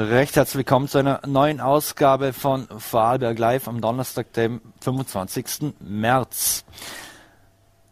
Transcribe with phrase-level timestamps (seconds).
[0.00, 5.74] Recht herzlich willkommen zu einer neuen Ausgabe von Vorarlberg Live am Donnerstag, dem 25.
[5.78, 6.64] März.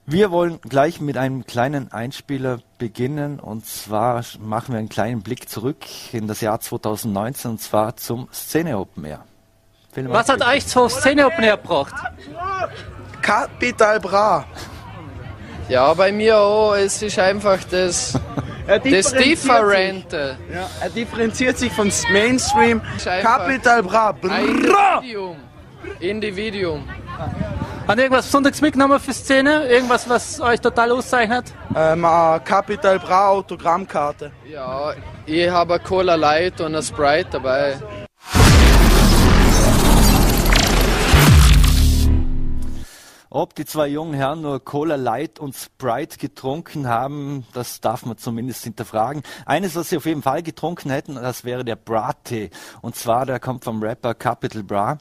[0.07, 5.51] Wir wollen gleich mit einem kleinen Einspieler beginnen und zwar machen wir einen kleinen Blick
[5.51, 9.25] zurück in das Jahr 2019 und zwar zum Szene Open Air.
[9.95, 11.93] Was hat euch zur Szene Open Air gebracht?
[13.21, 14.47] Capital Bra.
[15.69, 16.75] Ja, bei mir auch.
[16.75, 18.19] Es ist einfach das,
[18.69, 20.37] das Differente.
[20.53, 22.81] Ja, er differenziert sich vom Mainstream.
[23.23, 24.13] Capital Bra.
[24.13, 24.39] Bra.
[24.39, 25.37] Individuum.
[26.01, 26.89] Individuum.
[27.89, 29.67] Hat ihr irgendwas Besonderes mitgenommen für Szene?
[29.67, 31.55] Irgendwas, was euch total auszeichnet?
[31.75, 34.31] Ähm, eine Capital Bra Autogrammkarte.
[34.47, 34.93] Ja,
[35.25, 37.79] ich habe Cola Light und eine Sprite dabei.
[43.39, 48.19] Ob die zwei jungen Herren nur Cola Light und Sprite getrunken haben, das darf man
[48.19, 49.23] zumindest hinterfragen.
[49.47, 52.51] Eines, was sie auf jeden Fall getrunken hätten, das wäre der Bra-Tee.
[52.83, 54.99] Und zwar, der kommt vom Rapper Capital Bra.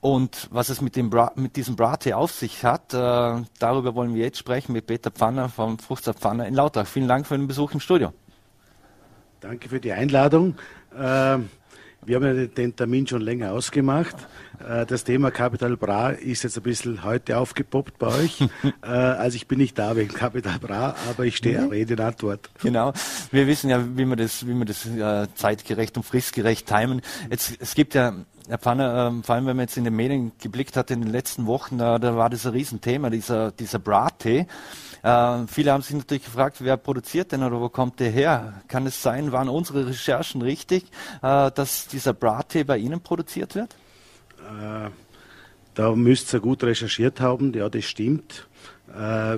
[0.00, 4.14] Und was es mit, dem Bra mit diesem Bra-Tee auf sich hat, äh, darüber wollen
[4.14, 6.86] wir jetzt sprechen mit Peter Pfanner vom Fruchtsaar Pfanner in Lautrach.
[6.86, 8.12] Vielen Dank für den Besuch im Studio.
[9.40, 10.54] Danke für die Einladung.
[10.96, 11.50] Ähm,
[12.04, 14.14] wir haben ja den Termin schon länger ausgemacht.
[14.66, 18.40] Äh, Das Thema Capital Bra ist jetzt ein bisschen heute aufgepoppt bei euch.
[18.82, 22.50] Äh, Also ich bin nicht da wegen Capital Bra, aber ich stehe Rede in Antwort.
[22.62, 22.92] Genau.
[23.32, 27.00] Wir wissen ja, wie man das, wie man das äh, zeitgerecht und fristgerecht timen.
[27.30, 28.14] Jetzt, es gibt ja,
[28.48, 31.10] Herr Pfanner, ähm, vor allem wenn man jetzt in den Medien geblickt hat in den
[31.10, 34.46] letzten Wochen, äh, da war das ein Riesenthema, dieser, dieser Brattee.
[35.02, 38.62] Äh, viele haben sich natürlich gefragt, wer produziert denn oder wo kommt der her?
[38.68, 40.84] Kann es sein, waren unsere Recherchen richtig,
[41.22, 43.74] äh, dass dieser Brattee bei Ihnen produziert wird?
[44.38, 44.90] Äh,
[45.74, 47.52] Da müsst ihr gut recherchiert haben.
[47.52, 48.46] Ja, das stimmt.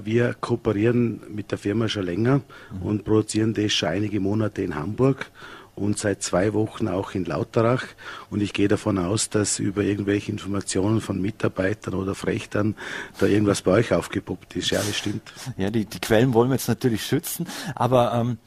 [0.04, 2.42] Wir kooperieren mit der Firma schon länger
[2.80, 5.32] und produzieren das schon einige Monate in Hamburg
[5.78, 7.84] und seit zwei Wochen auch in Lauterach.
[8.30, 12.74] Und ich gehe davon aus, dass über irgendwelche Informationen von Mitarbeitern oder Frechtern
[13.18, 14.70] da irgendwas bei euch aufgepoppt ist.
[14.70, 15.32] Ja, das stimmt.
[15.56, 18.38] Ja, die, die Quellen wollen wir jetzt natürlich schützen, aber ähm,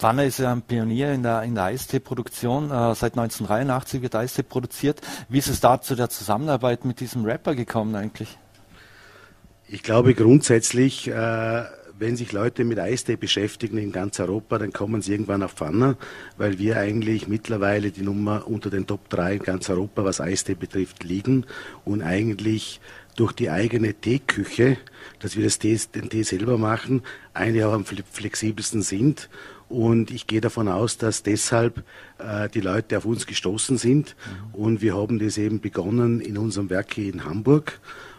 [0.00, 2.70] Pfanner ist ja ein Pionier in der, in der Eistee-Produktion.
[2.70, 5.02] Äh, seit 1983 wird Eistee produziert.
[5.28, 8.38] Wie ist es da zu der Zusammenarbeit mit diesem Rapper gekommen eigentlich?
[9.68, 11.64] Ich glaube grundsätzlich, äh,
[12.00, 15.96] wenn sich Leute mit Eistee beschäftigen in ganz Europa, dann kommen sie irgendwann auf Pfanner,
[16.38, 20.54] weil wir eigentlich mittlerweile die Nummer unter den Top 3 in ganz Europa, was Eistee
[20.54, 21.44] betrifft, liegen
[21.84, 22.80] und eigentlich
[23.16, 24.78] durch die eigene Teeküche,
[25.18, 27.02] dass wir das Tee, den Tee selber machen,
[27.34, 29.28] eigentlich auch am fle- flexibelsten sind.
[29.68, 31.84] Und ich gehe davon aus, dass deshalb
[32.18, 34.16] äh, die Leute auf uns gestoßen sind.
[34.52, 37.78] Und wir haben das eben begonnen in unserem Werk hier in Hamburg.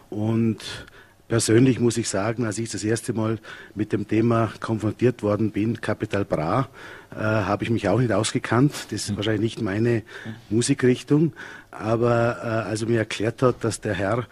[0.10, 0.86] Und
[1.32, 3.40] Persönlich muss ich sagen, als ich das erste Mal
[3.74, 6.68] mit dem Thema konfrontiert worden bin, Capital Bra,
[7.10, 8.74] äh, habe ich mich auch nicht ausgekannt.
[8.90, 10.04] Das ist wahrscheinlich nicht meine
[10.50, 11.32] Musikrichtung.
[11.72, 14.28] Aber äh, als er mir erklärt hat, dass der Herr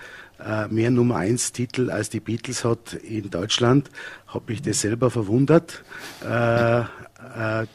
[0.45, 3.89] äh, mehr Nummer 1 Titel als die Beatles hat in Deutschland,
[4.27, 5.85] habe ich das selber verwundert.
[6.21, 6.85] Äh, äh,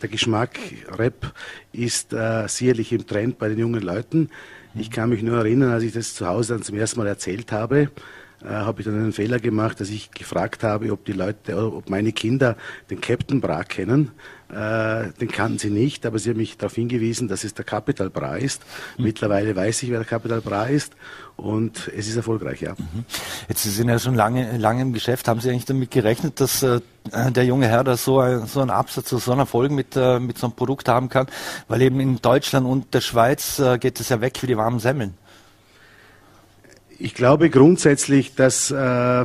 [0.03, 0.59] der Geschmack
[0.99, 1.33] Rap
[1.73, 4.29] ist äh, sicherlich im Trend bei den jungen Leuten.
[4.75, 7.53] Ich kann mich nur erinnern, als ich das zu Hause dann zum ersten Mal erzählt
[7.53, 7.89] habe,
[8.45, 11.73] äh, habe ich dann einen Fehler gemacht, dass ich gefragt habe, ob die Leute, oder
[11.75, 12.57] ob meine Kinder
[12.91, 14.13] den Captain Bra kennen.
[14.51, 18.11] Äh, den kannten sie nicht, aber sie haben mich darauf hingewiesen, dass es der Capital
[18.11, 18.63] Bra ist.
[18.99, 20.93] Mittlerweile weiß ich, wer der Capital Bra ist
[21.37, 22.75] und es ist erfolgreich, ja.
[23.49, 25.27] Jetzt Sie sind ja schon lange, lange im Geschäft.
[25.27, 26.81] Haben Sie eigentlich damit gerechnet, dass äh,
[27.31, 30.39] der junge Herr da so, ein, so einen Absatz, so einen Erfolg mit, äh, mit
[30.39, 31.27] so einem Produkt haben kann?
[31.67, 34.79] Weil eben in Deutschland und der Schweiz äh, geht es ja weg wie die warmen
[34.79, 35.15] Semmeln.
[37.05, 39.25] Ich glaube grundsätzlich, dass, äh,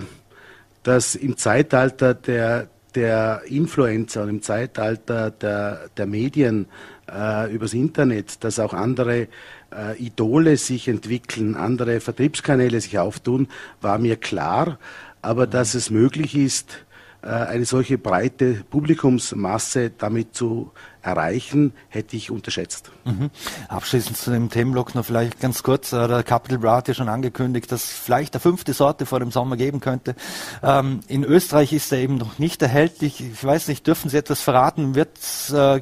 [0.84, 6.66] dass im Zeitalter der, der Influencer und im Zeitalter der, der Medien
[7.10, 9.30] äh, übers Internet, dass auch andere
[9.74, 13.48] äh, Idole sich entwickeln, andere Vertriebskanäle sich auftun,
[13.80, 14.78] war mir klar.
[15.22, 16.80] Aber dass es möglich ist,
[17.28, 20.72] eine solche breite Publikumsmasse damit zu
[21.02, 22.92] erreichen, hätte ich unterschätzt.
[23.06, 23.30] Mhm.
[23.68, 25.94] Abschließend zu dem Themenblock noch vielleicht ganz kurz.
[25.94, 29.20] Äh, Der Capital Bra hat ja schon angekündigt, dass es vielleicht eine fünfte Sorte vor
[29.20, 30.16] dem Sommer geben könnte.
[30.62, 33.22] Ähm, in Österreich ist er eben noch nicht erhältlich.
[33.22, 34.96] Ich weiß nicht, dürfen Sie etwas verraten?
[34.96, 35.82] Äh,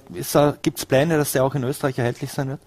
[0.61, 2.61] Gibt es Pläne, dass er auch in Österreich erhältlich sein wird?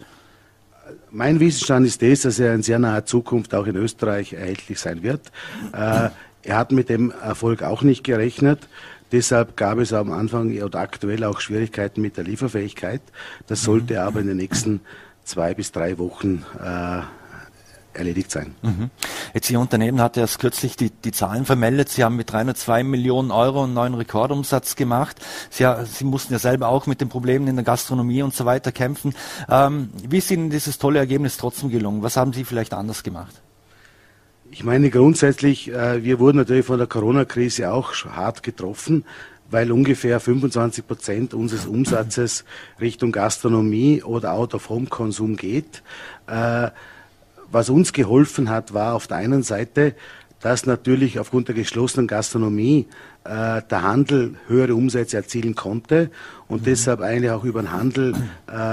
[1.11, 5.03] Mein Wissensstand ist das, dass er in sehr naher Zukunft auch in Österreich erhältlich sein
[5.03, 5.31] wird.
[5.73, 6.11] Äh,
[6.43, 8.69] er hat mit dem Erfolg auch nicht gerechnet.
[9.13, 13.03] Deshalb gab es am Anfang oder aktuell auch Schwierigkeiten mit der Lieferfähigkeit.
[13.47, 14.81] Das sollte aber in den nächsten
[15.25, 17.03] zwei bis drei Wochen äh,
[17.93, 18.55] erledigt sein.
[18.63, 18.91] Mhm.
[19.35, 21.89] Jetzt Ihr Unternehmen hat erst kürzlich die, die Zahlen vermeldet.
[21.89, 25.17] Sie haben mit 302 Millionen Euro einen neuen Rekordumsatz gemacht.
[25.51, 28.71] Sie, Sie mussten ja selber auch mit den Problemen in der Gastronomie und so weiter
[28.71, 29.15] kämpfen.
[29.49, 32.03] Ähm, wie ist Ihnen dieses tolle Ergebnis trotzdem gelungen?
[32.03, 33.43] Was haben Sie vielleicht anders gemacht?
[34.53, 39.05] Ich meine grundsätzlich, äh, wir wurden natürlich von der Corona-Krise auch hart getroffen,
[39.49, 42.45] weil ungefähr 25 Prozent unseres Umsatzes
[42.81, 45.85] Richtung Gastronomie oder Out-of-Home-Konsum geht.
[46.27, 46.71] Äh,
[47.53, 49.95] was uns geholfen hat, war auf der einen Seite,
[50.41, 52.87] dass natürlich aufgrund der geschlossenen Gastronomie
[53.23, 56.11] äh, der Handel höhere Umsätze erzielen konnte
[56.49, 56.65] und mhm.
[56.65, 58.15] deshalb eigentlich auch über den Handel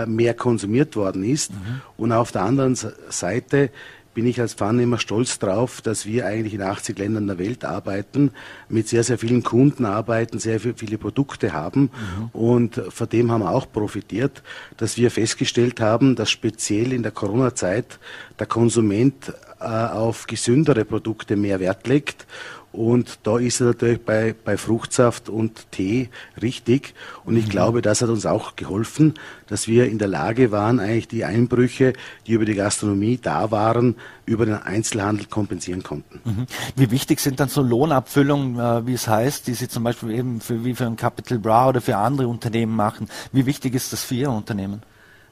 [0.07, 1.51] mehr konsumiert worden ist.
[1.51, 1.81] Mhm.
[1.97, 2.75] Und auf der anderen
[3.09, 3.69] Seite
[4.17, 7.63] bin ich als Pfanne immer stolz drauf, dass wir eigentlich in 80 Ländern der Welt
[7.63, 8.31] arbeiten,
[8.67, 11.81] mit sehr, sehr vielen Kunden arbeiten, sehr viele Produkte haben.
[11.81, 12.29] Mhm.
[12.33, 14.41] Und von dem haben wir auch profitiert,
[14.77, 17.99] dass wir festgestellt haben, dass speziell in der Corona-Zeit
[18.39, 22.25] der Konsument äh, auf gesündere Produkte mehr Wert legt
[22.71, 26.09] und da ist er natürlich bei, bei Fruchtsaft und Tee
[26.41, 26.93] richtig.
[27.25, 27.49] Und ich mhm.
[27.49, 29.15] glaube, das hat uns auch geholfen,
[29.47, 31.93] dass wir in der Lage waren, eigentlich die Einbrüche,
[32.27, 36.21] die über die Gastronomie da waren, über den Einzelhandel kompensieren konnten.
[36.23, 36.45] Mhm.
[36.75, 40.41] Wie wichtig sind dann so Lohnabfüllungen, äh, wie es heißt, die Sie zum Beispiel eben
[40.41, 43.09] für, wie für ein Capital Bra oder für andere Unternehmen machen?
[43.31, 44.81] Wie wichtig ist das für Ihr Unternehmen?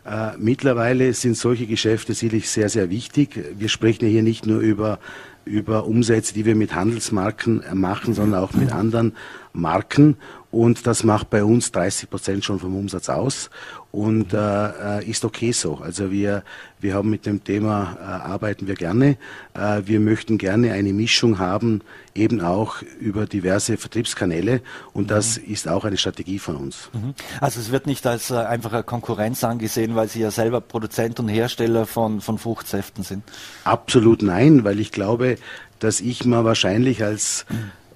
[0.05, 3.39] Äh, mittlerweile sind solche Geschäfte sicherlich sehr, sehr wichtig.
[3.57, 4.99] Wir sprechen ja hier nicht nur über
[5.45, 9.13] über Umsätze, die wir mit Handelsmarken machen, sondern auch mit anderen
[9.53, 10.17] Marken.
[10.51, 13.49] Und das macht bei uns 30 Prozent schon vom Umsatz aus
[13.91, 15.75] und äh, äh, ist okay so.
[15.75, 16.43] Also wir,
[16.85, 19.17] wir haben mit dem Thema, äh, arbeiten wir gerne.
[19.55, 21.81] Äh, wir möchten gerne eine Mischung haben,
[22.13, 24.61] eben auch über diverse Vertriebskanäle
[24.93, 25.51] und das mhm.
[25.51, 26.91] ist auch eine Strategie von uns.
[26.93, 27.15] Mhm.
[27.41, 31.27] Also es wird nicht als äh, einfache Konkurrenz angesehen, weil Sie ja selber Produzent und
[31.27, 33.23] Hersteller von, von Fruchtsäften sind?
[33.63, 35.37] Absolut nein, weil ich glaube,
[35.79, 37.47] dass ich mal wahrscheinlich als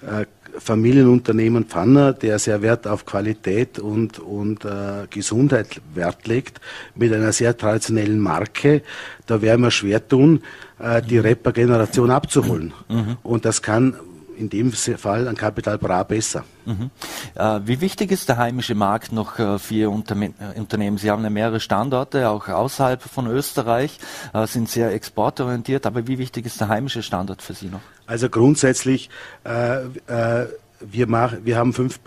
[0.01, 0.25] äh,
[0.57, 6.59] Familienunternehmen Pfanner, der sehr Wert auf Qualität und, und äh, Gesundheit Wert legt,
[6.95, 8.81] mit einer sehr traditionellen Marke,
[9.25, 10.41] da wäre mir schwer tun,
[10.79, 12.73] äh, die Rapper-Generation abzuholen.
[12.87, 13.17] Mhm.
[13.23, 13.95] Und das kann
[14.39, 16.43] in dem Fall an Capital Bra besser.
[16.65, 16.89] Mhm.
[17.35, 20.97] Äh, wie wichtig ist der heimische Markt noch äh, für Ihr äh, Unternehmen?
[20.97, 23.99] Sie haben ja mehrere Standorte, auch außerhalb von Österreich,
[24.33, 27.81] äh, sind sehr exportorientiert, aber wie wichtig ist der heimische Standort für Sie noch?
[28.07, 29.09] Also grundsätzlich
[29.43, 29.79] äh,
[30.79, 31.99] wir, machen, wir haben fünf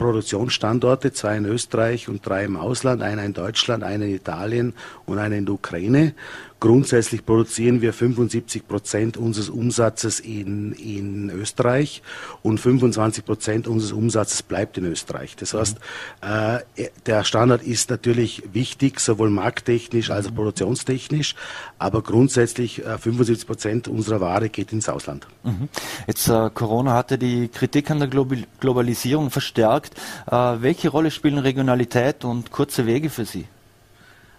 [0.00, 4.72] Produktionsstandorte, zwei in Österreich und drei im Ausland, einer in Deutschland, einer in Italien
[5.04, 6.14] und einer in der Ukraine.
[6.60, 12.02] Grundsätzlich produzieren wir 75 Prozent unseres Umsatzes in, in Österreich
[12.42, 15.36] und 25 Prozent unseres Umsatzes bleibt in Österreich.
[15.36, 15.78] Das heißt,
[16.20, 21.34] äh, der Standard ist natürlich wichtig, sowohl markttechnisch als auch produktionstechnisch,
[21.78, 25.26] aber grundsätzlich äh, 75 Prozent unserer Ware geht ins Ausland.
[25.44, 25.70] Mhm.
[26.06, 29.89] Jetzt äh, Corona hatte die Kritik an der Global Globalisierung verstärkt.
[30.30, 33.46] Äh, welche Rolle spielen Regionalität und kurze Wege für Sie?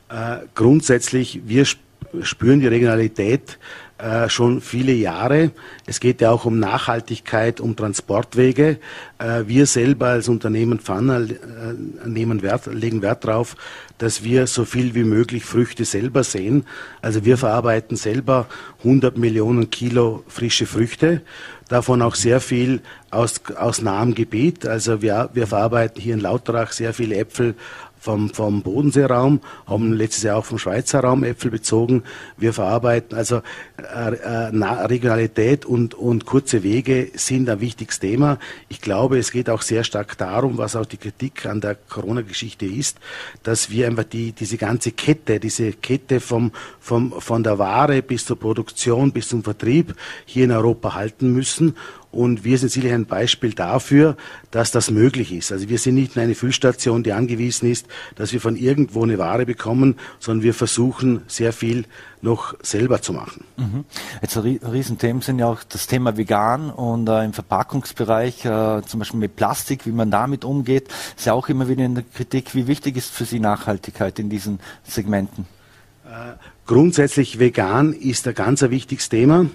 [0.09, 1.65] Äh, grundsätzlich, wir
[2.21, 3.57] spüren die Regionalität
[4.01, 5.51] äh, schon viele Jahre.
[5.85, 8.79] Es geht ja auch um Nachhaltigkeit, um Transportwege.
[9.19, 13.55] Äh, wir selber als Unternehmen Pfanner äh, nehmen Wert, legen Wert darauf,
[13.99, 16.65] dass wir so viel wie möglich Früchte selber sehen.
[17.01, 18.47] Also wir verarbeiten selber
[18.79, 21.21] 100 Millionen Kilo frische Früchte,
[21.71, 24.65] davon auch sehr viel aus, aus nahem Gebiet.
[24.65, 27.55] Also wir, wir verarbeiten hier in Lauterach sehr viele Äpfel
[28.01, 32.01] vom, vom Bodenseeraum, haben letztes Jahr auch vom Schweizer Raum Äpfel bezogen.
[32.35, 33.43] Wir verarbeiten also
[33.77, 38.39] äh, äh, Regionalität und, und kurze Wege sind ein wichtiges Thema.
[38.69, 42.65] Ich glaube, es geht auch sehr stark darum, was auch die Kritik an der Corona-Geschichte
[42.65, 42.97] ist,
[43.43, 48.25] dass wir einfach die, diese ganze Kette, diese Kette vom, vom, von der Ware bis
[48.25, 49.93] zur Produktion bis zum Vertrieb
[50.25, 51.75] hier in Europa halten müssen
[52.11, 54.17] und wir sind sicherlich ein Beispiel dafür,
[54.51, 55.51] dass das möglich ist.
[55.51, 59.17] Also wir sind nicht nur eine Füllstation, die angewiesen ist, dass wir von irgendwo eine
[59.17, 61.85] Ware bekommen, sondern wir versuchen sehr viel
[62.21, 63.45] noch selber zu machen.
[63.57, 63.85] Mhm.
[64.21, 69.19] Jetzt Riesenthemen sind ja auch das Thema vegan und äh, im Verpackungsbereich, äh, zum Beispiel
[69.19, 72.53] mit Plastik, wie man damit umgeht, ist ja auch immer wieder in der Kritik.
[72.53, 75.45] Wie wichtig ist für Sie Nachhaltigkeit in diesen Segmenten?
[76.05, 76.33] Äh,
[76.67, 79.45] grundsätzlich vegan ist ein ganz wichtiges Thema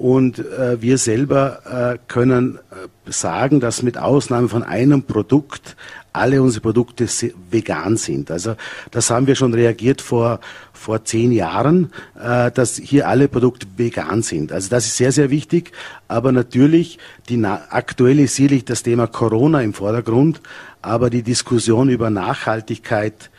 [0.00, 1.60] und äh, wir selber
[1.94, 5.76] äh, können äh, sagen, dass mit Ausnahme von einem Produkt
[6.14, 7.06] alle unsere Produkte
[7.50, 8.30] vegan sind.
[8.30, 8.56] Also
[8.90, 10.40] das haben wir schon reagiert vor,
[10.72, 14.52] vor zehn Jahren, äh, dass hier alle Produkte vegan sind.
[14.52, 15.72] Also das ist sehr, sehr wichtig.
[16.08, 20.40] Aber natürlich, die aktuell ist sicherlich das Thema Corona im Vordergrund,
[20.80, 23.30] aber die Diskussion über Nachhaltigkeit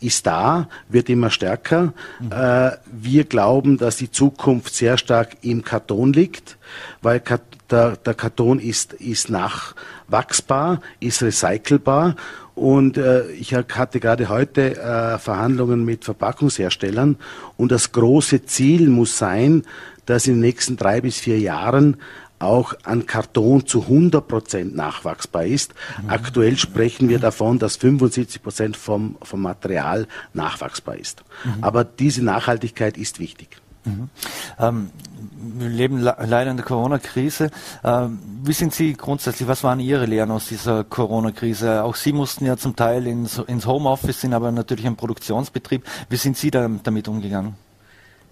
[0.00, 1.92] ist da, wird immer stärker.
[2.20, 2.32] Mhm.
[2.32, 6.58] Äh, wir glauben, dass die Zukunft sehr stark im Karton liegt,
[7.02, 7.22] weil
[7.70, 12.16] der, der Karton ist, ist nachwachsbar, ist recycelbar
[12.54, 17.16] und äh, ich hatte gerade heute äh, Verhandlungen mit Verpackungsherstellern
[17.56, 19.62] und das große Ziel muss sein,
[20.06, 21.98] dass in den nächsten drei bis vier Jahren
[22.38, 25.74] auch an Karton zu 100 Prozent nachwachsbar ist.
[26.02, 26.10] Mhm.
[26.10, 31.24] Aktuell sprechen wir davon, dass 75 Prozent vom, vom Material nachwachsbar ist.
[31.44, 31.64] Mhm.
[31.64, 33.60] Aber diese Nachhaltigkeit ist wichtig.
[33.84, 34.08] Mhm.
[34.58, 34.90] Ähm,
[35.58, 37.50] wir leben leider in der Corona-Krise.
[37.84, 41.84] Ähm, wie sind Sie grundsätzlich, was waren Ihre Lehren aus dieser Corona-Krise?
[41.84, 45.84] Auch Sie mussten ja zum Teil ins, ins Homeoffice, sind aber natürlich ein Produktionsbetrieb.
[46.08, 47.54] Wie sind Sie da, damit umgegangen?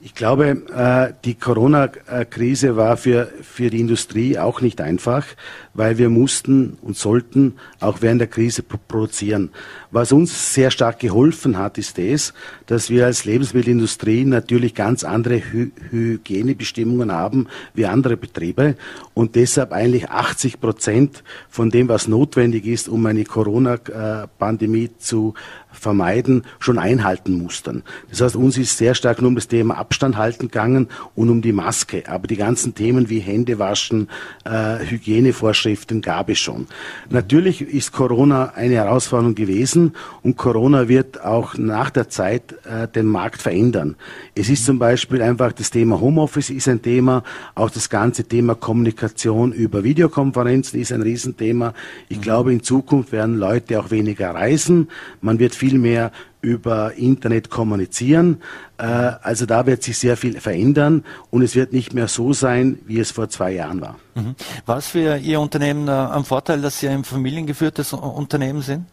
[0.06, 5.24] Ich glaube, äh, die Corona-Krise war für, für die Industrie auch nicht einfach,
[5.72, 9.48] weil wir mussten und sollten auch während der Krise produzieren.
[9.90, 12.34] Was uns sehr stark geholfen hat, ist das,
[12.66, 18.76] dass wir als Lebensmittelindustrie natürlich ganz andere Hy Hygienebestimmungen haben wie andere Betriebe
[19.14, 25.32] und deshalb eigentlich 80 Prozent von dem, was notwendig ist, um eine Corona-Pandemie zu
[25.74, 27.82] vermeiden, schon einhalten mussten.
[28.10, 31.42] Das heißt, uns ist sehr stark nur um das Thema Abstand halten gegangen und um
[31.42, 32.04] die Maske.
[32.08, 34.08] Aber die ganzen Themen wie Hände waschen,
[34.44, 36.66] äh, Hygienevorschriften gab es schon.
[37.10, 43.06] Natürlich ist Corona eine Herausforderung gewesen und Corona wird auch nach der Zeit äh, den
[43.06, 43.96] Markt verändern.
[44.34, 47.22] Es ist zum Beispiel einfach das Thema Homeoffice ist ein Thema,
[47.54, 51.74] auch das ganze Thema Kommunikation über Videokonferenzen ist ein Riesenthema.
[52.08, 54.88] Ich glaube, in Zukunft werden Leute auch weniger reisen.
[55.20, 58.42] Man wird viel mehr über Internet kommunizieren.
[58.76, 62.78] Äh, also da wird sich sehr viel verändern und es wird nicht mehr so sein,
[62.86, 63.96] wie es vor zwei Jahren war.
[64.14, 64.34] Mhm.
[64.66, 68.84] Was für Ihr Unternehmen äh, am Vorteil, dass Sie ein familiengeführtes Unternehmen sind?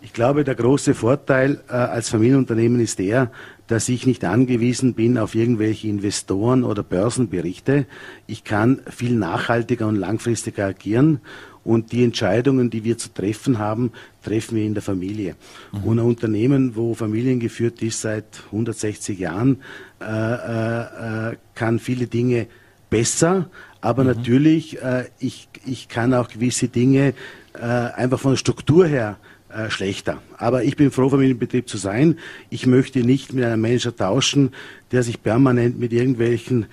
[0.00, 3.30] Ich glaube, der große Vorteil äh, als Familienunternehmen ist der,
[3.66, 7.84] dass ich nicht angewiesen bin auf irgendwelche Investoren oder Börsenberichte.
[8.26, 11.20] Ich kann viel nachhaltiger und langfristiger agieren
[11.68, 15.36] und die Entscheidungen, die wir zu treffen haben, treffen wir in der Familie.
[15.70, 15.84] Mhm.
[15.84, 19.58] Und ein Unternehmen, wo familiengeführt ist seit 160 Jahren,
[20.00, 22.46] äh, äh, äh, kann viele Dinge
[22.88, 23.50] besser,
[23.82, 24.08] aber mhm.
[24.08, 27.12] natürlich, äh, ich, ich kann auch gewisse Dinge
[27.52, 29.18] äh, einfach von der Struktur her
[29.50, 30.22] äh, schlechter.
[30.38, 32.18] Aber ich bin froh, Familienbetrieb zu sein.
[32.48, 34.52] Ich möchte nicht mit einem Manager tauschen,
[34.90, 36.64] der sich permanent mit irgendwelchen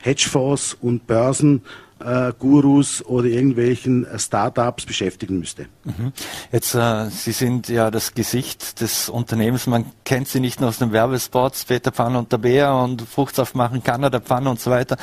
[0.00, 1.62] Hedgefonds und Börsen
[2.00, 5.66] äh, Gurus oder irgendwelchen äh, Startups beschäftigen müsste.
[5.84, 6.12] Mhm.
[6.50, 9.66] Jetzt, äh, Sie sind ja das Gesicht des Unternehmens.
[9.66, 13.54] Man kennt Sie nicht nur aus den Werbespots, Peter Pfann und der Bär und Fruchtsaft
[13.54, 14.96] machen, Kanada Pfanne und so weiter.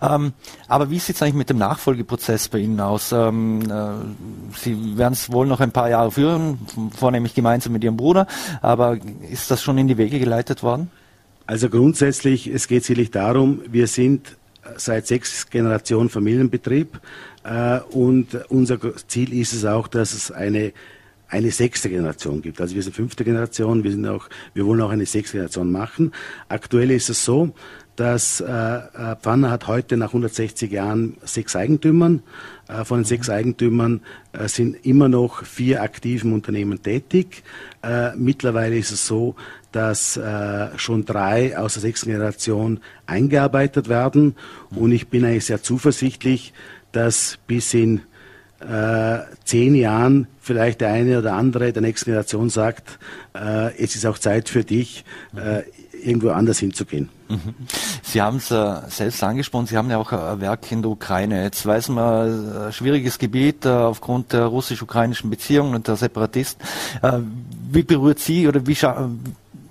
[0.00, 0.32] Ähm,
[0.68, 3.12] aber wie sieht es eigentlich mit dem Nachfolgeprozess bei Ihnen aus?
[3.12, 6.58] Ähm, äh, Sie werden es wohl noch ein paar Jahre führen,
[6.96, 8.26] vornehmlich gemeinsam mit Ihrem Bruder.
[8.62, 8.96] Aber
[9.28, 10.90] ist das schon in die Wege geleitet worden?
[11.46, 14.36] Also grundsätzlich, es geht sicherlich darum, wir sind
[14.76, 16.98] seit sechs Generationen Familienbetrieb
[17.44, 20.72] äh, und unser Ziel ist es auch, dass es eine
[21.28, 22.60] eine sechste Generation gibt.
[22.60, 26.12] Also wir sind fünfte Generation, wir sind auch, wir wollen auch eine sechste Generation machen.
[26.48, 27.52] Aktuell ist es so,
[27.96, 32.22] dass äh, äh Pfanner hat heute nach 160 Jahren sechs Eigentümern.
[32.68, 34.00] Äh, von den sechs Eigentümern
[34.32, 37.42] äh, sind immer noch vier aktiven Unternehmen tätig.
[37.82, 39.34] Äh, mittlerweile ist es so,
[39.74, 44.36] dass äh, schon drei aus der sechsten Generation eingearbeitet werden.
[44.70, 46.52] Und ich bin eigentlich sehr zuversichtlich,
[46.92, 48.02] dass bis in
[48.60, 52.98] äh, zehn Jahren vielleicht der eine oder andere der nächsten Generation sagt,
[53.34, 55.04] äh, es ist auch Zeit für dich,
[55.34, 55.62] äh,
[56.04, 57.08] irgendwo anders hinzugehen.
[57.28, 57.54] Mhm.
[58.02, 61.42] Sie haben es äh, selbst angesprochen, Sie haben ja auch ein Werk in der Ukraine.
[61.42, 66.64] Jetzt weiß man, äh, schwieriges Gebiet äh, aufgrund der russisch-ukrainischen Beziehungen und der Separatisten.
[67.02, 67.20] Äh,
[67.70, 68.76] wie berührt Sie oder wie,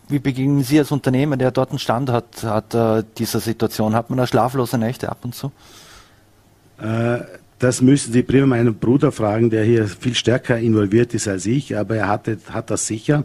[0.09, 3.95] wie begegnen Sie als Unternehmer, der dort einen Stand hat, hat äh, dieser Situation?
[3.95, 5.51] Hat man da schlaflose Nächte ab und zu?
[6.81, 7.19] Äh,
[7.59, 11.77] das müssen Sie prima meinen Bruder fragen, der hier viel stärker involviert ist als ich,
[11.77, 13.23] aber er hat, hat das sicher.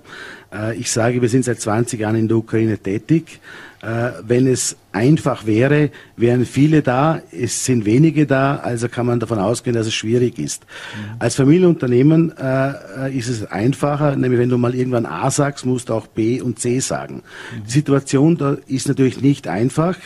[0.52, 3.40] Äh, ich sage, wir sind seit 20 Jahren in der Ukraine tätig.
[3.80, 9.20] Äh, wenn es einfach wäre, wären viele da, es sind wenige da, also kann man
[9.20, 10.64] davon ausgehen, dass es schwierig ist.
[10.64, 11.16] Mhm.
[11.20, 15.94] Als Familienunternehmen äh, ist es einfacher, nämlich wenn du mal irgendwann A sagst, musst du
[15.94, 17.16] auch B und C sagen.
[17.16, 17.64] Mhm.
[17.66, 19.96] Die Situation da ist natürlich nicht einfach.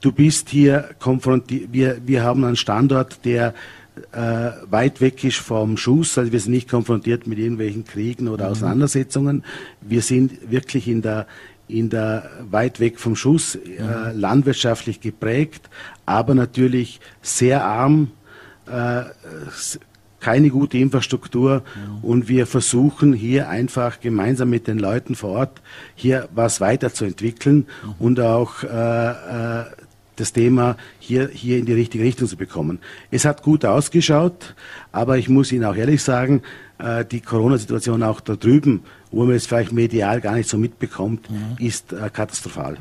[0.00, 3.52] Du bist hier konfrontiert, wir, wir haben einen Standort, der
[4.12, 8.46] äh, weit weg ist vom Schuss, also wir sind nicht konfrontiert mit irgendwelchen Kriegen oder
[8.46, 8.52] mhm.
[8.52, 9.44] Auseinandersetzungen.
[9.80, 11.26] Wir sind wirklich in der,
[11.68, 15.68] in der weit weg vom Schuss, äh, landwirtschaftlich geprägt,
[16.06, 18.10] aber natürlich sehr arm,
[18.66, 19.02] äh,
[20.20, 21.62] keine gute Infrastruktur.
[22.02, 25.62] Und wir versuchen hier einfach gemeinsam mit den Leuten vor Ort
[25.94, 27.66] hier was weiterzuentwickeln
[27.98, 29.64] und auch äh, äh,
[30.16, 32.80] das Thema hier, hier in die richtige Richtung zu bekommen.
[33.10, 34.54] Es hat gut ausgeschaut,
[34.90, 36.42] aber ich muss Ihnen auch ehrlich sagen,
[36.78, 41.28] äh, die Corona-Situation auch da drüben, wo man es vielleicht medial gar nicht so mitbekommt,
[41.58, 42.78] ist äh, katastrophal.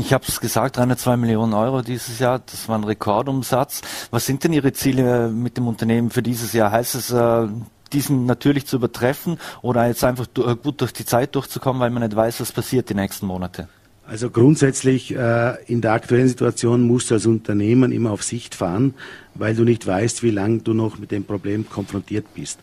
[0.00, 3.82] Ich habe es gesagt, 302 Millionen Euro dieses Jahr, das war ein Rekordumsatz.
[4.10, 6.72] Was sind denn Ihre Ziele mit dem Unternehmen für dieses Jahr?
[6.72, 7.46] Heißt es, äh,
[7.92, 12.02] diesen natürlich zu übertreffen oder jetzt einfach äh, gut durch die Zeit durchzukommen, weil man
[12.02, 13.68] nicht weiß, was passiert die nächsten Monate?
[14.06, 18.94] Also grundsätzlich äh, in der aktuellen Situation musst du als Unternehmen immer auf Sicht fahren,
[19.34, 22.58] weil du nicht weißt, wie lange du noch mit dem Problem konfrontiert bist.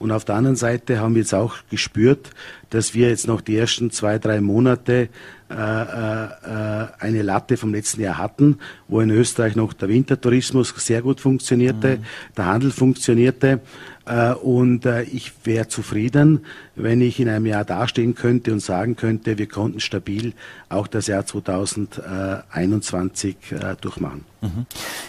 [0.00, 2.30] Und auf der anderen Seite haben wir jetzt auch gespürt,
[2.70, 5.10] dass wir jetzt noch die ersten zwei, drei Monate
[5.50, 10.72] äh, äh, äh, eine Latte vom letzten Jahr hatten, wo in Österreich noch der Wintertourismus
[10.78, 11.98] sehr gut funktionierte,
[12.34, 13.60] der Handel funktionierte.
[14.06, 16.46] Äh, und äh, ich wäre zufrieden,
[16.82, 20.34] wenn ich in einem Jahr dastehen könnte und sagen könnte, wir konnten stabil
[20.68, 24.26] auch das Jahr 2021 äh, durchmachen.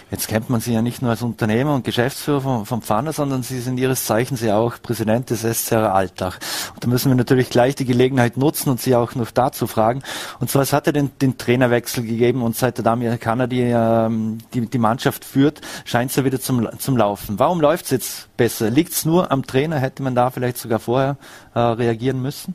[0.09, 3.43] Jetzt kennt man Sie ja nicht nur als Unternehmer und Geschäftsführer vom, vom Pfanner, sondern
[3.43, 6.39] Sie sind Ihres Zeichens ja auch Präsident des SCR Alltag.
[6.73, 10.01] Und da müssen wir natürlich gleich die Gelegenheit nutzen und Sie auch noch dazu fragen.
[10.41, 14.39] Und zwar, es hat ja den, den Trainerwechsel gegeben und seit der Damir Kanadi ähm,
[14.53, 17.39] die, die Mannschaft führt, scheint es ja wieder zum, zum Laufen.
[17.39, 18.69] Warum läuft es jetzt besser?
[18.69, 19.79] Liegt es nur am Trainer?
[19.79, 21.15] Hätte man da vielleicht sogar vorher
[21.55, 22.53] äh, reagieren müssen?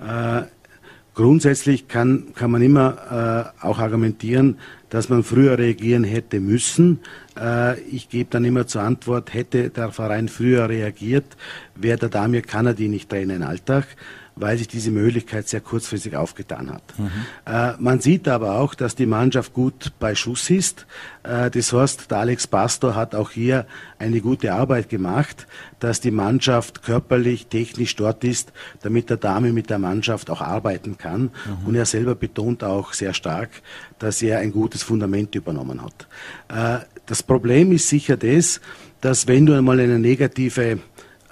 [0.00, 0.42] Äh,
[1.14, 7.00] grundsätzlich kann, kann man immer äh, auch argumentieren, dass man früher reagieren hätte müssen.
[7.38, 11.36] Äh, ich gebe dann immer zur Antwort, hätte der Verein früher reagiert,
[11.74, 13.86] wäre der Damir Kanadi nicht Trainer in Alltag,
[14.40, 16.82] weil sich diese Möglichkeit sehr kurzfristig aufgetan hat.
[17.46, 20.86] Äh, man sieht aber auch, dass die Mannschaft gut bei Schuss ist.
[21.22, 23.66] Äh, das heißt, der Alex Pastor hat auch hier
[23.98, 25.46] eine gute Arbeit gemacht,
[25.78, 30.98] dass die Mannschaft körperlich, technisch dort ist, damit der Dame mit der Mannschaft auch arbeiten
[30.98, 31.30] kann.
[31.66, 33.50] Und er selber betont auch sehr stark,
[33.98, 36.06] dass er ein gutes Fundament übernommen hat.
[36.48, 38.60] Äh, das Problem ist sicher das,
[39.00, 40.78] dass wenn du einmal in eine negative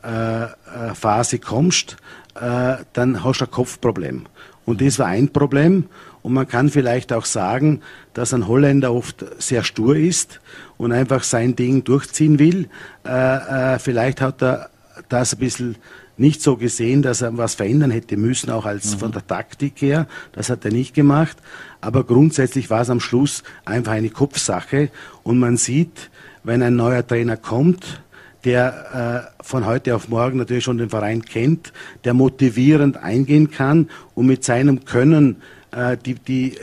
[0.03, 0.49] äh, äh,
[0.95, 1.97] Phase kommst,
[2.41, 4.27] äh, dann hast du ein Kopfproblem.
[4.65, 5.87] Und das war ein Problem.
[6.23, 7.81] Und man kann vielleicht auch sagen,
[8.13, 10.41] dass ein Holländer oft sehr stur ist
[10.77, 12.69] und einfach sein Ding durchziehen will.
[13.07, 14.71] Äh, äh, vielleicht hat er
[15.09, 15.77] das ein bisschen
[16.19, 20.07] nicht so gesehen, dass er was verändern hätte müssen, auch als von der Taktik her.
[20.33, 21.37] Das hat er nicht gemacht.
[21.81, 24.91] Aber grundsätzlich war es am Schluss einfach eine Kopfsache.
[25.23, 26.11] Und man sieht,
[26.43, 28.03] wenn ein neuer Trainer kommt,
[28.49, 31.71] der äh, von heute auf morgen natürlich schon den Verein kennt,
[32.05, 36.57] der motivierend eingehen kann und mit seinem Können äh, die, die,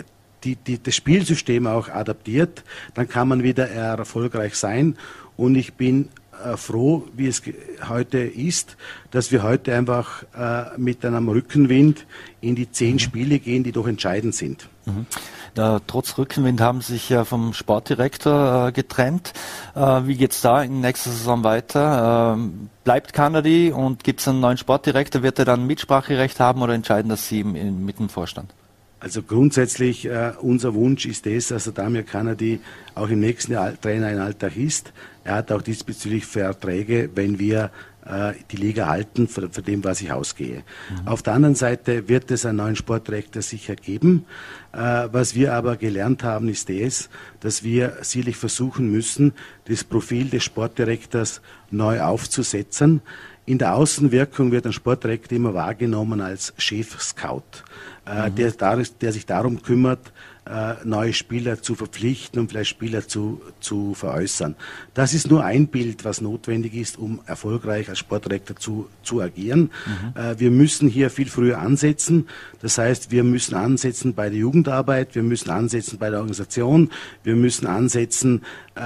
[0.44, 2.64] die, die, das Spielsystem auch adaptiert,
[2.96, 4.98] dann kann man wieder erfolgreich sein.
[5.38, 6.10] Und ich bin
[6.56, 7.42] froh, wie es
[7.88, 8.78] heute ist,
[9.12, 12.06] dass wir heute einfach äh, mit einem Rückenwind
[12.42, 14.68] in die zehn Spiele gehen, die doch entscheidend sind.
[15.56, 19.34] Da, trotz Rückenwind haben Sie sich ja vom Sportdirektor äh, getrennt.
[19.74, 22.34] Äh, wie geht's da in nächster Saison weiter?
[22.36, 25.24] Ähm, bleibt Kanadi und gibt es einen neuen Sportdirektor?
[25.24, 28.54] Wird er dann Mitspracherecht haben oder entscheiden das Sie im, im, mit dem Vorstand?
[29.06, 32.60] Also grundsätzlich äh, unser Wunsch ist es, dass der Damir Kanadi
[32.96, 34.94] auch im nächsten Jahr Trainer in Alltag ist.
[35.24, 37.70] Er hat auch diesbezüglich Verträge, wenn wir
[38.04, 40.64] äh, die Liga halten, für, für dem, was ich ausgehe.
[41.06, 44.26] Auf der anderen Seite wird es einen neuen Sportdirektor sicher geben.
[44.74, 44.78] Äh,
[45.12, 49.34] was wir aber gelernt haben, ist es, dass wir sicherlich versuchen müssen,
[49.66, 53.02] das Profil des Sportdirektors neu aufzusetzen.
[53.48, 57.64] In der Außenwirkung wird ein Sportdirektor immer wahrgenommen als Chef-Scout,
[58.06, 60.12] äh, der, dar- der sich darum kümmert,
[60.48, 64.56] äh, neue Spieler zu verpflichten und vielleicht Spieler zu, zu veräußern.
[64.94, 69.72] Das ist nur ein Bild, was notwendig ist, um erfolgreich als Sportdirektor zu, zu agieren.
[70.14, 72.28] Äh, wir müssen hier viel früher ansetzen.
[72.62, 76.92] Das heißt, wir müssen ansetzen bei der Jugendarbeit, wir müssen ansetzen bei der Organisation,
[77.24, 78.44] wir müssen ansetzen
[78.76, 78.82] äh,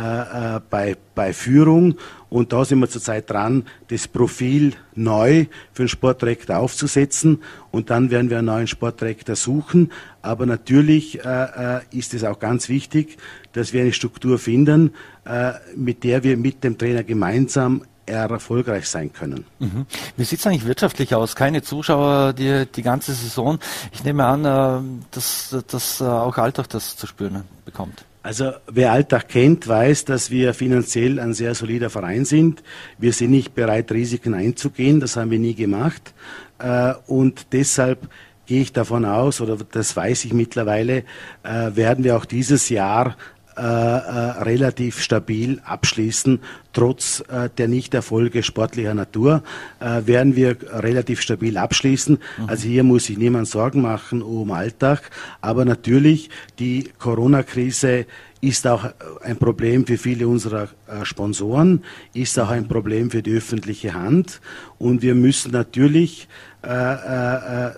[0.55, 1.95] äh, bei, bei Führung.
[2.29, 7.41] Und da sind wir zurzeit dran, das Profil neu für den Sportdirektor aufzusetzen.
[7.71, 9.91] Und dann werden wir einen neuen Sportdirektor suchen.
[10.21, 13.17] Aber natürlich äh, äh, ist es auch ganz wichtig,
[13.53, 14.93] dass wir eine Struktur finden,
[15.25, 19.45] äh, mit der wir mit dem Trainer gemeinsam erfolgreich sein können.
[19.59, 19.85] Mhm.
[20.17, 21.35] Wie sieht's eigentlich wirtschaftlich aus?
[21.35, 23.59] Keine Zuschauer die, die ganze Saison.
[23.91, 28.05] Ich nehme an, äh, dass, dass äh, auch Alltag das zu spüren bekommt.
[28.21, 32.63] Also wer Alltag kennt, weiß, dass wir finanziell ein sehr solider Verein sind.
[32.97, 34.99] Wir sind nicht bereit, Risiken einzugehen.
[34.99, 36.13] Das haben wir nie gemacht.
[36.59, 38.09] Äh, Und deshalb
[38.45, 41.03] gehe ich davon aus, oder das weiß ich mittlerweile,
[41.43, 43.15] äh, werden wir auch dieses Jahr
[43.55, 46.39] äh, relativ stabil abschließen.
[46.71, 49.43] Trotz äh, der Nichterfolge sportlicher Natur
[49.79, 52.19] äh, werden wir relativ stabil abschließen.
[52.37, 52.49] Mhm.
[52.49, 55.09] Also hier muss sich niemand Sorgen machen um Alltag.
[55.41, 56.29] Aber natürlich
[56.59, 58.05] die Corona-Krise
[58.41, 58.85] ist auch
[59.21, 64.39] ein Problem für viele unserer äh, Sponsoren, ist auch ein Problem für die öffentliche Hand.
[64.77, 66.27] Und wir müssen natürlich
[66.61, 67.71] äh, äh,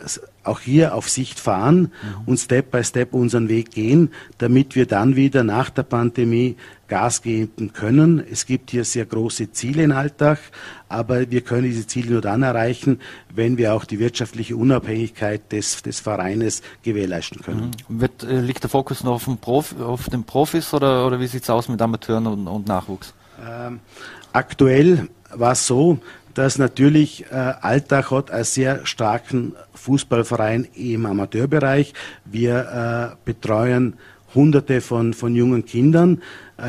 [0.44, 2.28] auch hier auf Sicht fahren mhm.
[2.28, 6.58] und Step by Step unseren Weg gehen, damit wir dann wieder nach der Pandemie
[6.92, 8.22] Gas geben können.
[8.30, 10.40] Es gibt hier sehr große Ziele im Alltag,
[10.90, 13.00] aber wir können diese Ziele nur dann erreichen,
[13.34, 17.72] wenn wir auch die wirtschaftliche Unabhängigkeit des, des Vereines gewährleisten können.
[17.88, 18.02] Mhm.
[18.02, 21.28] Wird, äh, liegt der Fokus noch auf, dem Prof, auf den Profis oder, oder wie
[21.28, 23.14] sieht es aus mit Amateuren und, und Nachwuchs?
[23.42, 23.80] Ähm,
[24.34, 25.98] aktuell war es so,
[26.34, 31.94] dass natürlich äh, Alltag hat einen sehr starken Fußballverein im Amateurbereich.
[32.26, 33.94] Wir äh, betreuen
[34.36, 36.22] Hunderte von, von jungen Kindern,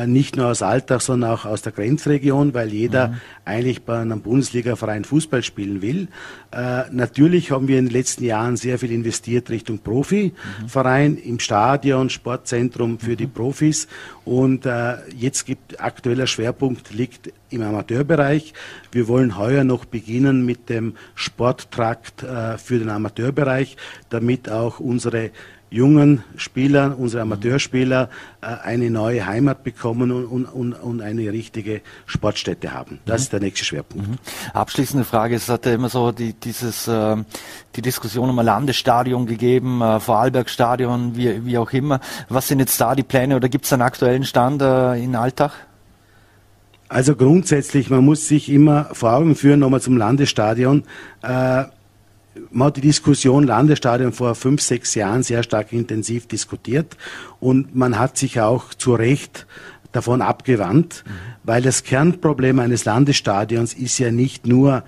[0.07, 3.21] nicht nur aus Alltag, sondern auch aus der Grenzregion, weil jeder mhm.
[3.45, 6.07] eigentlich bei einem Bundesliga-Verein Fußball spielen will.
[6.51, 11.17] Äh, natürlich haben wir in den letzten Jahren sehr viel investiert Richtung Profiverein, mhm.
[11.23, 13.17] im Stadion, Sportzentrum für mhm.
[13.17, 13.87] die Profis.
[14.25, 18.53] Und äh, jetzt gibt aktueller Schwerpunkt liegt im Amateurbereich.
[18.91, 23.77] Wir wollen heuer noch beginnen mit dem Sporttrakt äh, für den Amateurbereich,
[24.09, 25.31] damit auch unsere
[25.73, 28.09] jungen Spielern, unsere Amateurspieler,
[28.41, 32.99] äh, eine neue Heimat bekommen und, und, und eine richtige Sportstätte haben.
[33.05, 33.23] Das mhm.
[33.23, 34.07] ist der nächste Schwerpunkt.
[34.07, 34.17] Mhm.
[34.53, 37.17] Abschließende Frage, es hat ja immer so die, dieses, äh,
[37.75, 41.99] die Diskussion um ein Landesstadion gegeben, äh, Vorarlbergstadion, wie, wie auch immer.
[42.29, 45.53] Was sind jetzt da die Pläne oder gibt es einen aktuellen Stand äh, in Alltag?
[46.87, 50.83] Also grundsätzlich, man muss sich immer vor Augen führen, nochmal zum Landesstadion.
[51.23, 51.63] Äh,
[52.51, 56.97] man hat die Diskussion Landesstadion vor fünf, sechs Jahren sehr stark intensiv diskutiert
[57.39, 59.45] und man hat sich auch zu Recht
[59.91, 61.11] davon abgewandt, mhm.
[61.43, 64.83] weil das Kernproblem eines Landesstadions ist ja nicht nur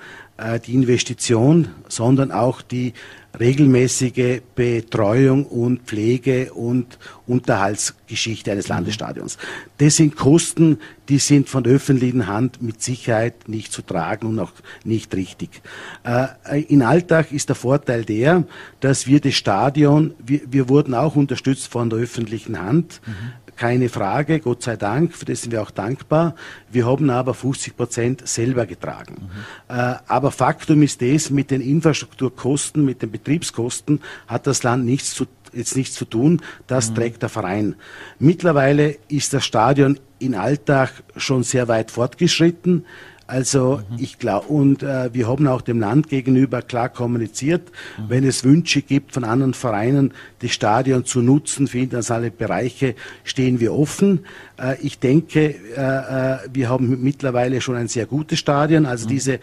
[0.66, 2.94] die Investition, sondern auch die
[3.40, 9.38] regelmäßige Betreuung und Pflege und Unterhaltsgeschichte eines Landesstadions.
[9.78, 14.40] Das sind Kosten, die sind von der öffentlichen Hand mit Sicherheit nicht zu tragen und
[14.40, 14.52] auch
[14.84, 15.62] nicht richtig.
[16.04, 18.44] Äh, in Alltag ist der Vorteil der,
[18.80, 23.02] dass wir das Stadion, wir, wir wurden auch unterstützt von der öffentlichen Hand.
[23.06, 26.36] Mhm keine Frage, Gott sei Dank, für das sind wir auch dankbar.
[26.72, 29.30] Wir haben aber 50 Prozent selber getragen.
[29.70, 29.76] Mhm.
[29.76, 35.14] Äh, aber Faktum ist das, mit den Infrastrukturkosten, mit den Betriebskosten hat das Land nichts
[35.14, 36.42] zu, jetzt nichts zu tun.
[36.68, 36.96] Das mhm.
[36.96, 37.76] trägt der Verein.
[38.20, 42.86] Mittlerweile ist das Stadion in Alltag schon sehr weit fortgeschritten.
[43.28, 43.98] Also mhm.
[43.98, 48.04] ich glaube, und äh, wir haben auch dem Land gegenüber klar kommuniziert, mhm.
[48.10, 53.60] wenn es Wünsche gibt von anderen Vereinen, das Stadion zu nutzen für internationale Bereiche, stehen
[53.60, 54.26] wir offen.
[54.60, 58.86] Äh, ich denke, äh, äh wir haben mittlerweile schon ein sehr gutes Stadion.
[58.86, 59.10] Also mhm.
[59.10, 59.40] diese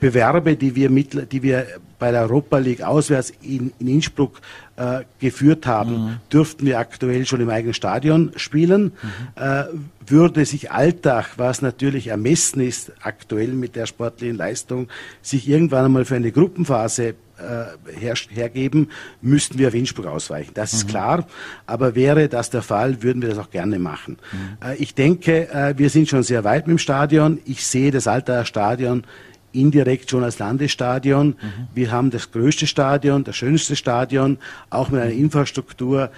[0.00, 1.66] Bewerbe, die wir, mit, die wir
[1.98, 4.40] bei der Europa League auswärts in, in Innsbruck
[4.76, 6.16] äh, geführt haben, mhm.
[6.32, 8.92] dürften wir aktuell schon im eigenen Stadion spielen.
[9.02, 9.42] Mhm.
[9.42, 9.64] Äh,
[10.06, 14.88] würde sich Alltag, was natürlich ermessen ist, aktuell mit der sportlichen Leistung,
[15.20, 20.52] sich irgendwann einmal für eine Gruppenphase äh, her, hergeben, müssten wir auf Innsbruck ausweichen.
[20.54, 20.78] Das mhm.
[20.78, 21.26] ist klar.
[21.66, 24.18] Aber wäre das der Fall, würden wir das auch gerne machen.
[24.32, 24.68] Mhm.
[24.68, 27.40] Äh, ich denke, äh, wir sind schon sehr weit mit dem Stadion.
[27.44, 29.04] Ich sehe das Altaer Stadion
[29.52, 31.28] indirekt schon als Landesstadion.
[31.28, 31.68] Mhm.
[31.74, 34.38] Wir haben das größte Stadion, das schönste Stadion,
[34.70, 36.10] auch mit einer Infrastruktur,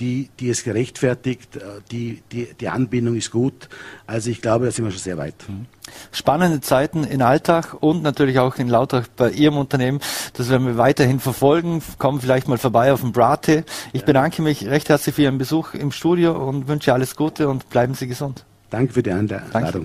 [0.00, 1.56] die, die es gerechtfertigt.
[1.56, 3.68] Äh, die, die, die Anbindung ist gut.
[4.06, 5.34] Also ich glaube, da sind wir schon sehr weit.
[5.48, 5.66] Mhm.
[6.12, 10.00] Spannende Zeiten in Alltag und natürlich auch in Lautrach bei Ihrem Unternehmen.
[10.34, 11.82] Das werden wir weiterhin verfolgen.
[11.98, 13.64] Kommen vielleicht mal vorbei auf dem Brate.
[13.92, 14.06] Ich ja.
[14.06, 17.94] bedanke mich recht herzlich für Ihren Besuch im Studio und wünsche alles Gute und bleiben
[17.94, 18.44] Sie gesund.
[18.70, 19.50] Danke für die Einladung.
[19.52, 19.82] Danke.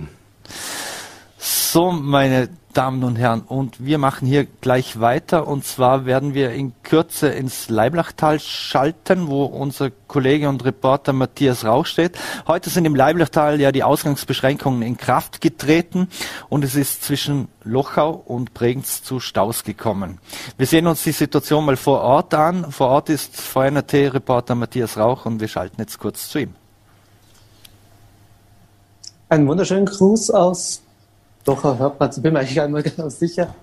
[1.73, 5.47] So, meine Damen und Herren, und wir machen hier gleich weiter.
[5.47, 11.65] Und zwar werden wir in Kürze ins Leiblachtal schalten, wo unser Kollege und Reporter Matthias
[11.65, 12.15] Rauch steht.
[12.45, 16.09] Heute sind im Leiblachtal ja die Ausgangsbeschränkungen in Kraft getreten
[16.47, 20.19] und es ist zwischen Lochau und Bregenz zu Staus gekommen.
[20.59, 22.71] Wir sehen uns die Situation mal vor Ort an.
[22.71, 26.53] Vor Ort ist VNRT-Reporter Matthias Rauch und wir schalten jetzt kurz zu ihm.
[29.29, 30.83] Einen wunderschönen Gruß aus
[31.43, 33.53] doch, hört man, bin mir eigentlich einmal genau sicher.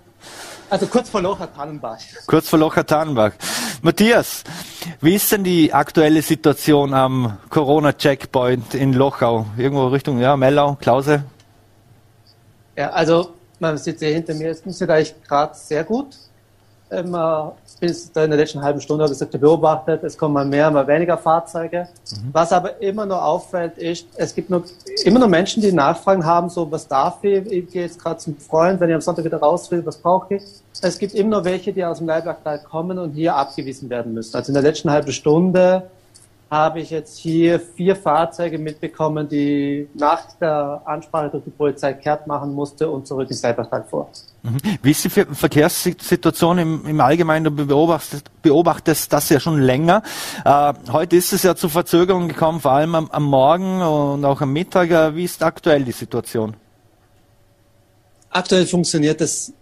[0.69, 1.99] Also kurz vor Locher-Tannenbach.
[2.27, 3.33] Kurz vor Locher-Tannenbach.
[3.83, 4.45] Matthias,
[5.01, 9.47] wie ist denn die aktuelle Situation am Corona-Checkpoint in Lochau?
[9.57, 11.25] Irgendwo Richtung ja, Mellau, Klause?
[12.77, 16.17] Ja, also man sieht ja hinter mir, es ist eigentlich gerade sehr gut.
[16.91, 20.71] Immer bis in der letzten halben Stunde habe ich gesagt, beobachtet, es kommen mal mehr,
[20.71, 21.89] mal weniger Fahrzeuge.
[22.11, 22.29] Mhm.
[22.33, 24.63] Was aber immer noch auffällt, ist, es gibt noch,
[25.05, 27.47] immer noch Menschen, die Nachfragen haben, so, was darf ich?
[27.51, 30.35] Ich gehe jetzt gerade zum Freund, wenn ich am Sonntag wieder raus will, was brauche
[30.35, 30.43] ich?
[30.83, 34.37] Es gibt immer noch welche, die aus dem Leibachtal kommen und hier abgewiesen werden müssen.
[34.37, 35.85] Also in der letzten halben Stunde
[36.51, 42.27] habe ich jetzt hier vier Fahrzeuge mitbekommen, die nach der Ansprache durch die Polizei kehrt
[42.27, 44.11] machen musste und zurück ins Leibachtal vor.
[44.43, 44.59] Mhm.
[44.83, 47.45] Wie ist die Verkehrssituation im, im Allgemeinen?
[47.45, 50.03] Du beobachtest, beobachtest das ja schon länger.
[50.45, 54.41] Äh, heute ist es ja zu Verzögerungen gekommen, vor allem am, am Morgen und auch
[54.41, 54.91] am Mittag.
[54.91, 56.57] Äh, wie ist aktuell die Situation?
[58.31, 59.53] Aktuell funktioniert es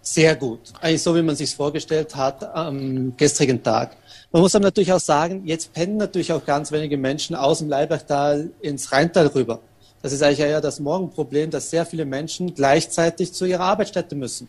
[0.00, 0.72] sehr gut.
[0.80, 3.96] Eigentlich so, wie man sich vorgestellt hat am gestrigen Tag.
[4.32, 7.68] Man muss aber natürlich auch sagen, jetzt pennen natürlich auch ganz wenige Menschen aus dem
[7.68, 9.60] Leibachtal ins Rheintal rüber.
[10.00, 14.48] Das ist eigentlich eher das Morgenproblem, dass sehr viele Menschen gleichzeitig zu ihrer Arbeitsstätte müssen.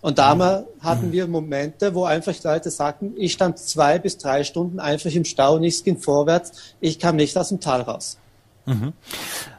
[0.00, 0.82] Und damals mhm.
[0.82, 5.24] hatten wir Momente, wo einfach Leute sagten, ich stand zwei bis drei Stunden einfach im
[5.24, 8.18] Stau, nichts ging vorwärts, ich kam nicht aus dem Tal raus.
[8.66, 8.92] Mhm.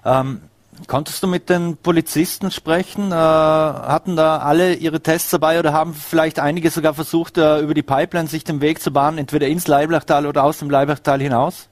[0.03, 0.41] Ähm,
[0.87, 3.11] konntest du mit den Polizisten sprechen?
[3.11, 7.73] Äh, hatten da alle ihre Tests dabei oder haben vielleicht einige sogar versucht, äh, über
[7.73, 11.69] die Pipeline sich den Weg zu bahnen, entweder ins Leiblachtal oder aus dem Leiblachtal hinaus?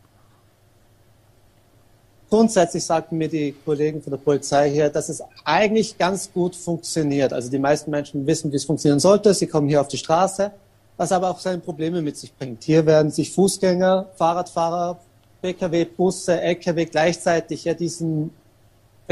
[2.32, 7.34] grundsätzlich sagten mir die Kollegen von der Polizei hier, dass es eigentlich ganz gut funktioniert.
[7.34, 9.34] Also die meisten Menschen wissen, wie es funktionieren sollte.
[9.34, 10.52] Sie kommen hier auf die Straße,
[10.98, 12.64] was aber auch seine Probleme mit sich bringt.
[12.64, 14.98] Hier werden sich Fußgänger, Fahrradfahrer,
[15.42, 18.32] Pkw, Busse, Lkw gleichzeitig ja diesen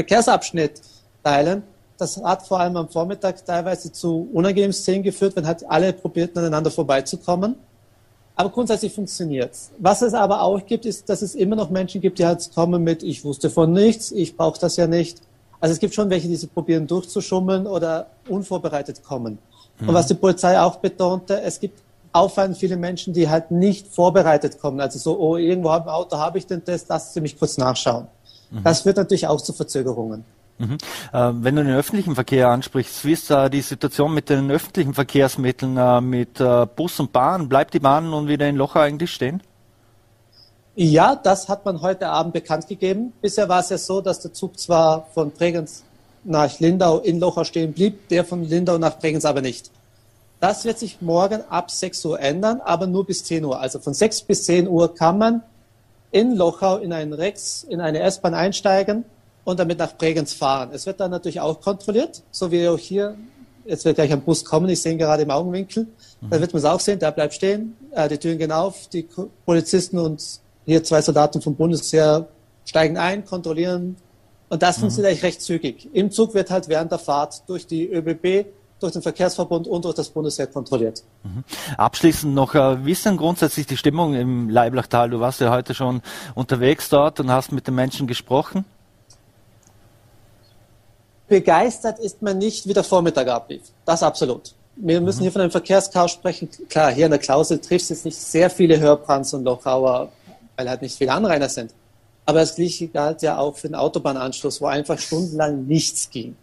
[0.00, 0.80] Verkehrsabschnitt
[1.22, 1.62] teilen.
[1.98, 6.38] Das hat vor allem am Vormittag teilweise zu unangenehmen Szenen geführt, wenn halt alle probierten,
[6.38, 7.56] aneinander vorbeizukommen.
[8.34, 9.70] Aber grundsätzlich funktioniert es.
[9.76, 12.82] Was es aber auch gibt, ist, dass es immer noch Menschen gibt, die halt kommen
[12.82, 15.18] mit, ich wusste von nichts, ich brauche das ja nicht.
[15.60, 19.38] Also es gibt schon welche, die sie probieren durchzuschummeln oder unvorbereitet kommen.
[19.78, 19.88] Mhm.
[19.90, 21.82] Und was die Polizei auch betonte, es gibt
[22.12, 24.80] auffallend viele Menschen, die halt nicht vorbereitet kommen.
[24.80, 28.06] Also so, oh, irgendwo im Auto habe ich den Test, lassen Sie mich kurz nachschauen.
[28.50, 28.62] Mhm.
[28.64, 30.24] Das führt natürlich auch zu Verzögerungen.
[30.58, 30.78] Mhm.
[31.12, 35.76] Äh, wenn du den öffentlichen Verkehr ansprichst, wie ist die Situation mit den öffentlichen Verkehrsmitteln,
[35.76, 37.48] äh, mit äh, Bus und Bahn?
[37.48, 39.42] Bleibt die Bahn nun wieder in Locher eigentlich stehen?
[40.76, 43.12] Ja, das hat man heute Abend bekannt gegeben.
[43.20, 45.82] Bisher war es ja so, dass der Zug zwar von Bregenz
[46.24, 49.70] nach Lindau in Locher stehen blieb, der von Lindau nach Bregenz aber nicht.
[50.40, 53.60] Das wird sich morgen ab 6 Uhr ändern, aber nur bis 10 Uhr.
[53.60, 55.42] Also von 6 bis 10 Uhr kann man
[56.10, 59.04] in Lochau in einen Rex, in eine S-Bahn einsteigen
[59.44, 60.70] und damit nach Bregenz fahren.
[60.72, 63.16] Es wird dann natürlich auch kontrolliert, so wie auch hier.
[63.64, 65.86] Jetzt wird gleich ein Bus kommen, ich sehe ihn gerade im Augenwinkel.
[66.20, 66.30] Mhm.
[66.30, 69.06] Da wird man es auch sehen, der bleibt stehen, äh, die Türen gehen auf, die
[69.44, 72.26] Polizisten und hier zwei Soldaten vom Bundesheer
[72.64, 73.96] steigen ein, kontrollieren.
[74.48, 74.82] Und das mhm.
[74.82, 75.88] funktioniert eigentlich recht zügig.
[75.92, 78.46] Im Zug wird halt während der Fahrt durch die ÖBB
[78.80, 81.02] durch den Verkehrsverbund und durch das Bundesheer kontrolliert.
[81.22, 81.44] Mhm.
[81.76, 85.10] Abschließend noch, äh, wie ist denn grundsätzlich die Stimmung im Leiblachtal?
[85.10, 86.02] Du warst ja heute schon
[86.34, 88.64] unterwegs dort und hast mit den Menschen gesprochen
[91.30, 93.62] begeistert ist man nicht, wie der Vormittag ablief.
[93.86, 94.52] Das absolut.
[94.76, 96.50] Wir müssen hier von einem Verkehrschaos sprechen.
[96.68, 100.10] Klar, hier in der Klausel trifft es jetzt nicht sehr viele Hörbrands und Lochauer,
[100.56, 101.72] weil halt nicht viele Anrainer sind.
[102.26, 106.36] Aber das Gleiche galt ja auch für den Autobahnanschluss, wo einfach stundenlang nichts ging.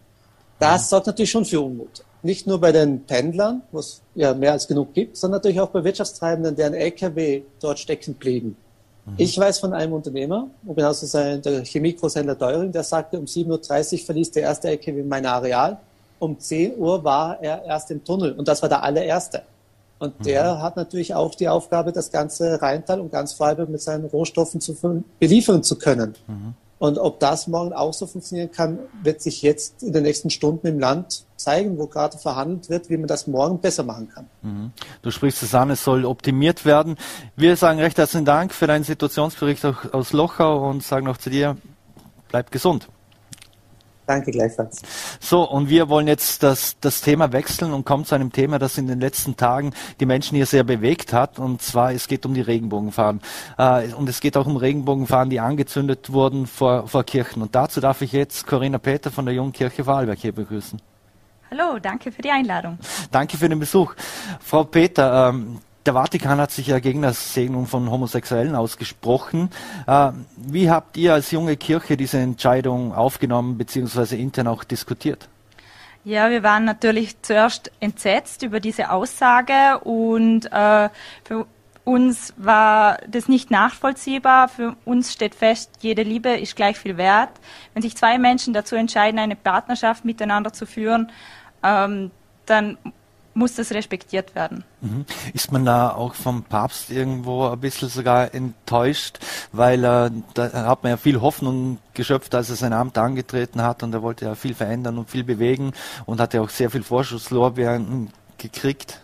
[0.58, 2.02] Das sorgt natürlich schon für Unmut.
[2.22, 5.70] Nicht nur bei den Pendlern, wo es ja mehr als genug gibt, sondern natürlich auch
[5.70, 8.56] bei Wirtschaftstreibenden, deren Lkw dort stecken blieben.
[9.06, 9.14] Mhm.
[9.16, 13.24] Ich weiß von einem Unternehmer, um genau zu sein, der Chemiegroßhändler Deuring, der sagte, um
[13.24, 15.78] 7.30 Uhr verließ der erste LKW mein Areal.
[16.18, 19.42] Um 10 Uhr war er erst im Tunnel und das war der allererste.
[20.00, 20.24] Und mhm.
[20.24, 24.60] der hat natürlich auch die Aufgabe, das ganze Rheintal und ganz Freiburg mit seinen Rohstoffen
[24.60, 24.76] zu
[25.18, 26.14] beliefern zu können.
[26.26, 26.54] Mhm.
[26.78, 30.66] Und ob das morgen auch so funktionieren kann, wird sich jetzt in den nächsten Stunden
[30.66, 34.26] im Land zeigen, wo gerade verhandelt wird, wie man das morgen besser machen kann.
[34.42, 34.72] Mhm.
[35.02, 36.96] Du sprichst es an, es soll optimiert werden.
[37.36, 41.56] Wir sagen recht herzlichen Dank für deinen Situationsbericht aus Lochau und sagen noch zu dir,
[42.28, 42.88] bleib gesund.
[44.08, 44.80] Danke gleichfalls.
[45.20, 48.78] So, und wir wollen jetzt das, das Thema wechseln und kommen zu einem Thema, das
[48.78, 51.38] in den letzten Tagen die Menschen hier sehr bewegt hat.
[51.38, 53.20] Und zwar, es geht um die Regenbogenfahnen.
[53.58, 57.42] Äh, und es geht auch um Regenbogenfahnen, die angezündet wurden vor, vor Kirchen.
[57.42, 60.80] Und dazu darf ich jetzt Corinna Peter von der Jungen Kirche Vorarlberg hier begrüßen.
[61.50, 62.78] Hallo, danke für die Einladung.
[63.10, 63.94] Danke für den Besuch.
[64.40, 69.48] Frau Peter, ähm, der Vatikan hat sich ja gegen das Segnung von Homosexuellen ausgesprochen.
[69.86, 74.20] Äh, wie habt ihr als junge Kirche diese Entscheidung aufgenommen bzw.
[74.20, 75.30] intern auch diskutiert?
[76.04, 80.90] Ja, wir waren natürlich zuerst entsetzt über diese Aussage und äh,
[81.24, 81.46] für
[81.84, 84.48] uns war das nicht nachvollziehbar.
[84.48, 87.30] Für uns steht fest, jede Liebe ist gleich viel wert.
[87.72, 91.10] Wenn sich zwei Menschen dazu entscheiden, eine Partnerschaft miteinander zu führen,
[91.62, 92.10] ähm,
[92.44, 92.76] dann
[93.38, 94.64] muss das respektiert werden.
[94.80, 95.06] Mhm.
[95.32, 99.18] Ist man da auch vom Papst irgendwo ein bisschen sogar enttäuscht,
[99.52, 103.82] weil äh, da hat man ja viel Hoffnung geschöpft, als er sein Amt angetreten hat
[103.82, 105.72] und er wollte ja viel verändern und viel bewegen
[106.04, 109.00] und hat ja auch sehr viel Vorschusslorbeeren gekriegt.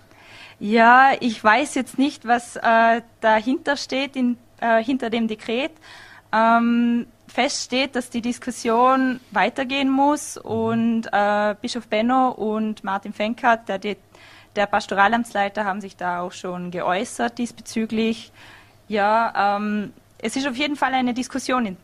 [0.59, 5.73] Ja, ich weiß jetzt nicht, was äh, dahinter steht, in, äh, hinter dem Dekret.
[6.35, 13.69] Ähm, fest steht, dass die Diskussion weitergehen muss und äh, Bischof Benno und Martin Fenkert,
[13.69, 18.33] der, der Pastoralamtsleiter, haben sich da auch schon geäußert diesbezüglich.
[18.89, 21.77] Ja, ähm, es ist auf jeden Fall eine Diskussion in,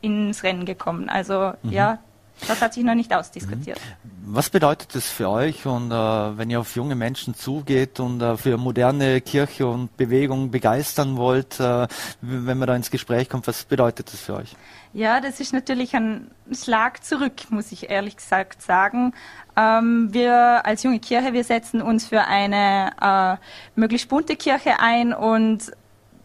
[0.00, 1.08] ins Rennen gekommen.
[1.08, 1.72] Also mhm.
[1.72, 1.98] ja,
[2.46, 3.78] das hat sich noch nicht ausdiskutiert.
[3.78, 4.14] Mhm.
[4.26, 8.36] Was bedeutet das für euch und äh, wenn ihr auf junge Menschen zugeht und äh,
[8.38, 11.86] für moderne Kirche und Bewegung begeistern wollt, äh,
[12.22, 14.56] wenn man da ins Gespräch kommt, was bedeutet das für euch?
[14.94, 19.12] Ja, das ist natürlich ein Schlag zurück, muss ich ehrlich gesagt sagen.
[19.56, 23.36] Ähm, wir als junge Kirche, wir setzen uns für eine äh,
[23.78, 25.72] möglichst bunte Kirche ein und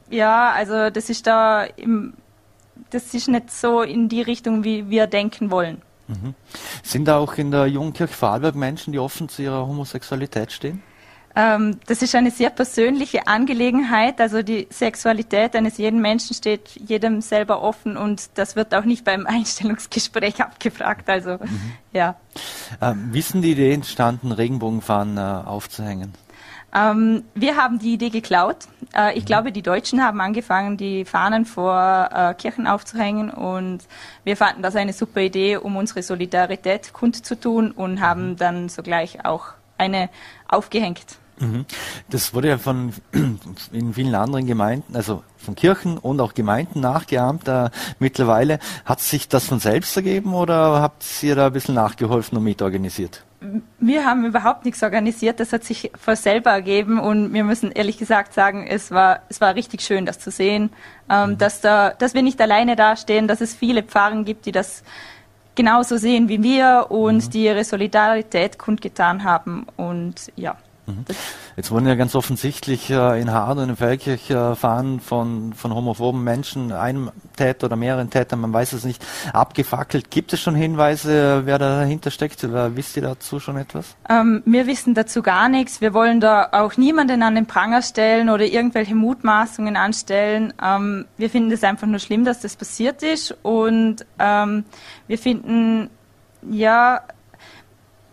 [0.09, 2.13] ja, also das ist da im,
[2.91, 5.81] das ist nicht so in die Richtung, wie wir denken wollen.
[6.09, 6.33] Mhm.
[6.83, 10.81] Sind da auch in der Jungkirche Vorarlberg Menschen, die offen zu ihrer Homosexualität stehen?
[11.35, 14.19] Ähm, das ist eine sehr persönliche Angelegenheit.
[14.19, 19.05] Also die Sexualität eines jeden Menschen steht jedem selber offen und das wird auch nicht
[19.05, 21.07] beim Einstellungsgespräch abgefragt.
[21.09, 21.73] Also mhm.
[21.93, 22.15] ja.
[22.81, 26.13] Ähm, wie ist denn die Idee entstanden, Regenbogenfahnen äh, aufzuhängen?
[26.73, 28.67] Ähm, wir haben die Idee geklaut.
[28.95, 29.27] Äh, ich mhm.
[29.27, 33.79] glaube, die Deutschen haben angefangen, die Fahnen vor äh, Kirchen aufzuhängen und
[34.23, 38.35] wir fanden das eine super Idee, um unsere Solidarität kundzutun und haben mhm.
[38.37, 40.09] dann sogleich auch eine
[40.47, 41.17] aufgehängt.
[41.39, 41.65] Mhm.
[42.09, 42.93] Das wurde ja von
[43.71, 47.47] in vielen anderen Gemeinden, also von Kirchen und auch Gemeinden nachgeahmt.
[47.47, 52.37] Äh, mittlerweile hat sich das von selbst ergeben oder habt ihr da ein bisschen nachgeholfen
[52.37, 53.23] und mitorganisiert?
[53.79, 57.97] Wir haben überhaupt nichts organisiert, das hat sich von selber ergeben und wir müssen ehrlich
[57.97, 60.71] gesagt sagen, es war, es war richtig schön, das zu sehen,
[61.09, 61.37] ähm, mhm.
[61.37, 64.83] dass, da, dass wir nicht alleine dastehen, dass es viele Pfarren gibt, die das
[65.55, 67.29] genauso sehen wie wir und mhm.
[67.31, 70.57] die ihre Solidarität kundgetan haben und ja.
[70.89, 71.05] Mhm.
[71.55, 75.73] Jetzt wurden ja ganz offensichtlich äh, in Hard und in Feldkirch äh, Fahnen von, von
[75.73, 80.09] homophoben Menschen, einem Täter oder mehreren Tätern, man weiß es nicht, abgefackelt.
[80.09, 82.43] Gibt es schon Hinweise, wer dahinter steckt?
[82.43, 83.95] Oder wisst ihr dazu schon etwas?
[84.09, 85.81] Ähm, wir wissen dazu gar nichts.
[85.81, 90.53] Wir wollen da auch niemanden an den Pranger stellen oder irgendwelche Mutmaßungen anstellen.
[90.63, 94.63] Ähm, wir finden es einfach nur schlimm, dass das passiert ist und ähm,
[95.07, 95.89] wir finden,
[96.49, 97.01] ja,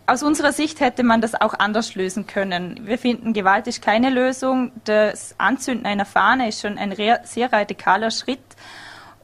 [0.07, 2.79] aus unserer Sicht hätte man das auch anders lösen können.
[2.85, 4.71] Wir finden, Gewalt ist keine Lösung.
[4.85, 8.39] Das Anzünden einer Fahne ist schon ein sehr radikaler Schritt.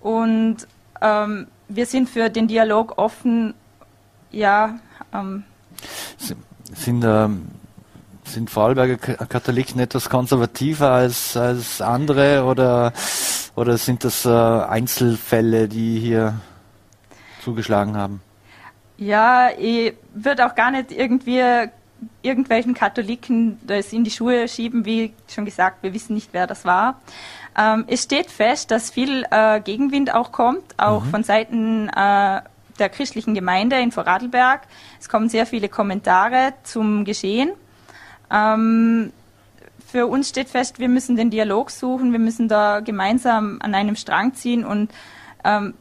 [0.02, 0.58] Und
[1.02, 3.54] ähm, wir sind für den Dialog offen.
[4.32, 4.78] Ja.
[5.13, 5.46] Ähm,
[6.76, 7.48] sind, ähm,
[8.26, 12.91] sind Vorarlberger Katholiken etwas konservativer als, als andere oder,
[13.56, 16.41] oder sind das äh, Einzelfälle, die hier
[17.41, 18.22] zugeschlagen haben?
[19.04, 21.42] Ja, ich würde auch gar nicht irgendwie
[22.22, 26.63] irgendwelchen Katholiken das in die Schuhe schieben, wie schon gesagt, wir wissen nicht, wer das
[26.63, 27.02] war.
[27.58, 31.10] Ähm, es steht fest, dass viel äh, Gegenwind auch kommt, auch mhm.
[31.10, 32.42] von Seiten äh,
[32.80, 34.62] der christlichen Gemeinde in Vorarlberg.
[35.00, 37.52] Es kommen sehr viele Kommentare zum Geschehen.
[38.32, 39.12] Ähm,
[39.86, 43.98] für uns steht fest, wir müssen den Dialog suchen, wir müssen da gemeinsam an einem
[43.98, 44.92] Strang ziehen und
[45.44, 45.74] ähm,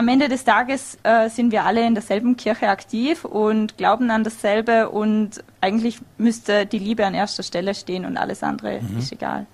[0.00, 4.24] am Ende des Tages äh, sind wir alle in derselben Kirche aktiv und glauben an
[4.24, 8.98] dasselbe und eigentlich müsste die Liebe an erster Stelle stehen und alles andere mhm.
[8.98, 9.46] ist egal.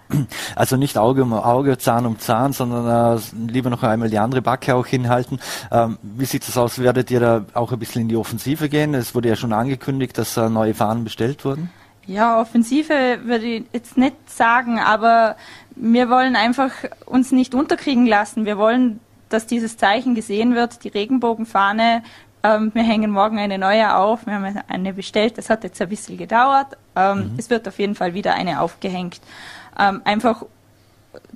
[0.54, 4.40] Also nicht Auge um Auge, Zahn um Zahn, sondern äh, lieber noch einmal die andere
[4.40, 5.40] Backe auch hinhalten.
[5.72, 6.78] Ähm, wie sieht es aus?
[6.78, 8.94] Werdet ihr da auch ein bisschen in die Offensive gehen?
[8.94, 11.70] Es wurde ja schon angekündigt, dass äh, neue Fahnen bestellt wurden.
[12.06, 15.34] Ja, Offensive würde ich jetzt nicht sagen, aber
[15.74, 16.70] wir wollen einfach
[17.04, 18.46] uns nicht unterkriegen lassen.
[18.46, 22.02] Wir wollen dass dieses Zeichen gesehen wird, die Regenbogenfahne.
[22.42, 24.26] Ähm, wir hängen morgen eine neue auf.
[24.26, 25.38] Wir haben eine bestellt.
[25.38, 26.76] Das hat jetzt ein bisschen gedauert.
[26.94, 27.34] Ähm, mhm.
[27.38, 29.20] Es wird auf jeden Fall wieder eine aufgehängt.
[29.78, 30.44] Ähm, einfach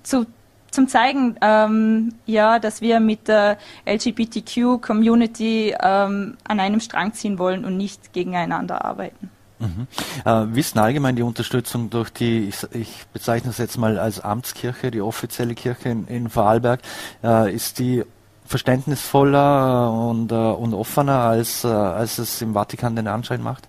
[0.03, 0.27] zu,
[0.71, 7.65] zum zeigen, ähm, ja, dass wir mit der LGBTQ-Community ähm, an einem Strang ziehen wollen
[7.65, 9.31] und nicht gegeneinander arbeiten.
[9.61, 9.87] Mhm.
[10.25, 14.91] Äh, ist allgemein die Unterstützung durch die, ich, ich, bezeichne es jetzt mal als Amtskirche,
[14.91, 16.81] die offizielle Kirche in, in Vorarlberg,
[17.23, 18.03] äh, ist die
[18.47, 23.69] verständnisvoller und, äh, und offener, als, äh, als es im Vatikan den Anschein macht?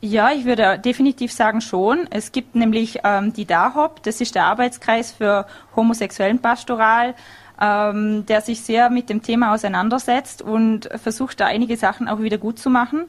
[0.00, 2.08] Ja, ich würde definitiv sagen schon.
[2.10, 7.14] Es gibt nämlich ähm, die DAHOP, das ist der Arbeitskreis für homosexuellen Pastoral,
[7.60, 12.38] ähm, der sich sehr mit dem Thema auseinandersetzt und versucht da einige Sachen auch wieder
[12.38, 13.04] gut zu machen.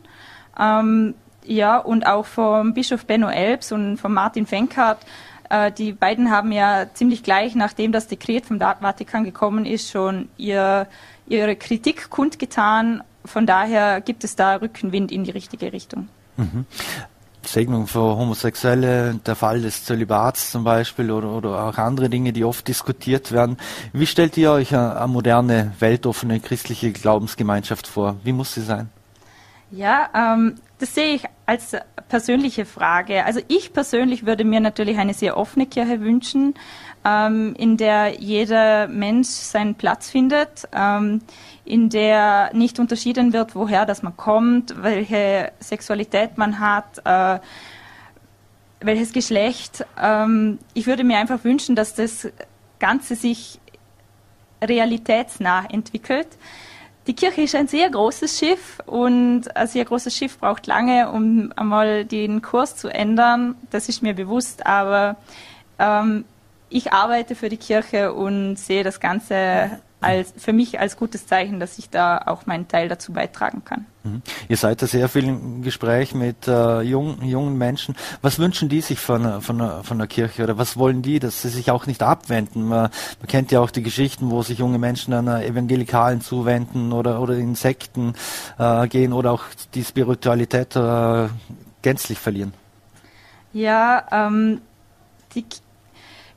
[0.60, 1.16] Ähm,
[1.46, 5.00] Ja, und auch vom Bischof Benno Elbs und von Martin Fenkart.
[5.50, 10.30] Äh, die beiden haben ja ziemlich gleich, nachdem das Dekret vom Vatikan gekommen ist, schon
[10.38, 10.88] ihr,
[11.28, 13.04] ihre Kritik kundgetan.
[13.26, 16.10] Von daher gibt es da Rückenwind in die richtige Richtung.
[16.38, 16.66] Mhm.
[17.46, 22.46] Segnung für Homosexuelle, der Fall des Zölibats zum Beispiel oder, oder auch andere Dinge, die
[22.46, 23.58] oft diskutiert werden.
[23.92, 28.16] Wie stellt ihr euch eine, eine moderne, weltoffene christliche Glaubensgemeinschaft vor?
[28.24, 28.90] Wie muss sie sein?
[29.76, 31.76] Ja, ähm, das sehe ich als
[32.08, 33.26] persönliche Frage.
[33.26, 36.54] Also ich persönlich würde mir natürlich eine sehr offene Kirche wünschen,
[37.04, 41.22] ähm, in der jeder Mensch seinen Platz findet, ähm,
[41.66, 47.40] in der nicht unterschieden wird, woher das man kommt, welche Sexualität man hat, äh,
[48.80, 49.88] welches Geschlecht.
[50.00, 52.30] Ähm, ich würde mir einfach wünschen, dass das
[52.78, 53.60] Ganze sich
[54.62, 56.28] realitätsnah entwickelt.
[57.06, 61.52] Die Kirche ist ein sehr großes Schiff und ein sehr großes Schiff braucht lange, um
[61.56, 63.56] einmal den Kurs zu ändern.
[63.72, 65.18] Das ist mir bewusst, aber
[65.80, 66.24] ähm,
[66.70, 71.60] ich arbeite für die Kirche und sehe das Ganze als, für mich als gutes Zeichen,
[71.60, 73.86] dass ich da auch meinen Teil dazu beitragen kann.
[74.04, 74.22] Mhm.
[74.50, 77.96] Ihr seid da sehr viel im Gespräch mit äh, jung, jungen Menschen.
[78.22, 81.50] Was wünschen die sich von, von, von der Kirche oder was wollen die, dass sie
[81.50, 82.64] sich auch nicht abwenden?
[82.64, 82.90] Man,
[83.20, 87.36] man kennt ja auch die Geschichten, wo sich junge Menschen an Evangelikalen zuwenden oder, oder
[87.36, 88.14] in Sekten
[88.60, 89.44] äh, gehen oder auch
[89.74, 91.28] die Spiritualität äh,
[91.82, 92.54] gänzlich verlieren.
[93.54, 94.62] Ja, ähm,
[95.36, 95.46] die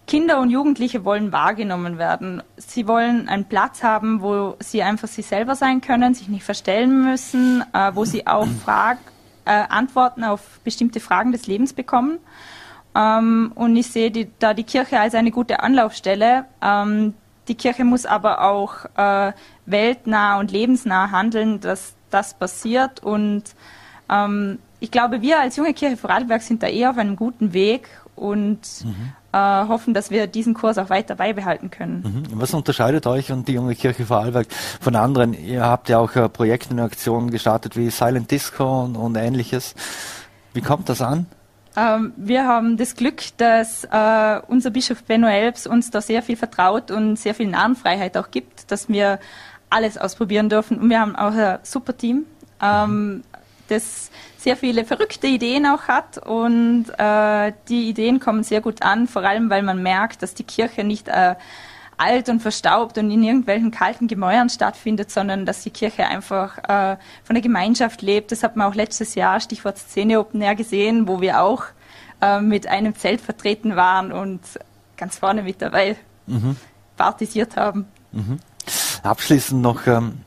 [0.06, 2.42] Kinder und Jugendliche wollen wahrgenommen werden.
[2.56, 7.04] Sie wollen einen Platz haben, wo sie einfach sie selber sein können, sich nicht verstellen
[7.04, 8.98] müssen, äh, wo sie auch Frag,
[9.44, 12.18] äh, Antworten auf bestimmte Fragen des Lebens bekommen.
[12.94, 16.44] Ähm, und ich sehe die, da die Kirche als eine gute Anlaufstelle.
[16.62, 17.14] Ähm,
[17.48, 19.32] die Kirche muss aber auch äh,
[19.66, 23.02] weltnah und lebensnah handeln, dass das passiert.
[23.02, 23.42] Und
[24.08, 27.88] ähm, ich glaube, wir als junge Kirche Vorarlberg sind da eher auf einem guten Weg
[28.16, 32.24] und mhm äh, hoffen, dass wir diesen Kurs auch weiter beibehalten können.
[32.30, 32.40] Mhm.
[32.40, 34.46] Was unterscheidet euch und die junge Kirche Vorarlberg
[34.80, 35.34] von anderen?
[35.34, 39.74] Ihr habt ja auch äh, Projekte und Aktionen gestartet wie Silent Disco und, und ähnliches.
[40.54, 41.26] Wie kommt das an?
[41.76, 46.36] Ähm, wir haben das Glück, dass äh, unser Bischof Benno Elbs uns da sehr viel
[46.36, 49.18] vertraut und sehr viel Narrenfreiheit auch gibt, dass wir
[49.68, 50.78] alles ausprobieren dürfen.
[50.78, 52.24] Und wir haben auch ein super Team.
[52.62, 53.22] Ähm,
[53.68, 54.10] das
[54.46, 59.24] sehr viele verrückte Ideen auch hat und äh, die Ideen kommen sehr gut an, vor
[59.24, 61.34] allem weil man merkt, dass die Kirche nicht äh,
[61.96, 66.96] alt und verstaubt und in irgendwelchen kalten Gemäuern stattfindet, sondern dass die Kirche einfach äh,
[67.24, 68.30] von der Gemeinschaft lebt.
[68.30, 71.64] Das hat man auch letztes Jahr, Stichwort Szene Open Air gesehen, wo wir auch
[72.20, 74.42] äh, mit einem Zelt vertreten waren und
[74.96, 75.96] ganz vorne mit dabei
[76.28, 76.54] mhm.
[76.96, 77.86] partisiert haben.
[78.12, 78.38] Mhm.
[79.02, 80.18] Abschließend noch ähm,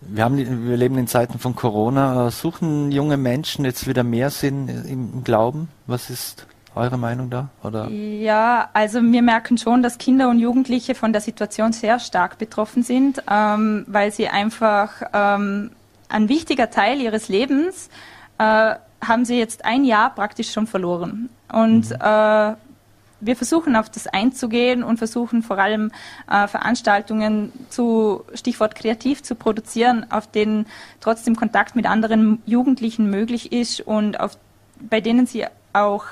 [0.00, 2.30] wir, haben, wir leben in Zeiten von Corona.
[2.30, 5.68] Suchen junge Menschen jetzt wieder mehr Sinn im Glauben?
[5.86, 7.48] Was ist eure Meinung da?
[7.62, 7.88] Oder?
[7.90, 12.82] Ja, also wir merken schon, dass Kinder und Jugendliche von der Situation sehr stark betroffen
[12.82, 15.70] sind, ähm, weil sie einfach ähm,
[16.08, 17.90] ein wichtiger Teil ihres Lebens
[18.38, 21.28] äh, haben sie jetzt ein Jahr praktisch schon verloren.
[21.52, 21.96] Und mhm.
[22.00, 22.54] äh,
[23.20, 25.90] wir versuchen auf das einzugehen und versuchen vor allem
[26.30, 30.66] äh, Veranstaltungen zu Stichwort kreativ zu produzieren, auf denen
[31.00, 34.38] trotzdem Kontakt mit anderen Jugendlichen möglich ist und auf,
[34.80, 36.04] bei denen sie auch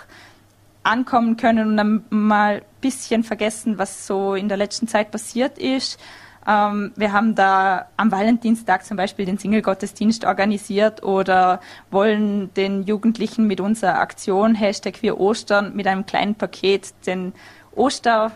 [0.82, 5.58] ankommen können und dann mal ein bisschen vergessen, was so in der letzten Zeit passiert
[5.58, 5.98] ist
[6.46, 13.46] ähm, wir haben da am Valentinstag zum Beispiel den Single-Gottesdienst organisiert oder wollen den Jugendlichen
[13.46, 17.32] mit unserer Aktion Hashtag wir Ostern mit einem kleinen Paket den
[17.74, 18.30] Oster,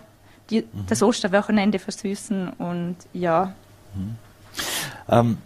[0.50, 0.86] die, mhm.
[0.88, 3.52] das Osterwochenende versüßen und ja.
[3.94, 4.16] Mhm.
[5.08, 5.38] Ähm,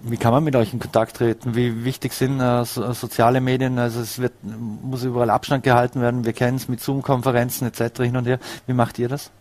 [0.00, 1.56] wie kann man mit euch in Kontakt treten?
[1.56, 3.78] Wie wichtig sind äh, so, soziale Medien?
[3.78, 6.24] Also es wird, muss überall Abstand gehalten werden.
[6.24, 8.02] Wir kennen es mit Zoom-Konferenzen etc.
[8.02, 8.38] hin und her.
[8.66, 9.32] Wie macht ihr das?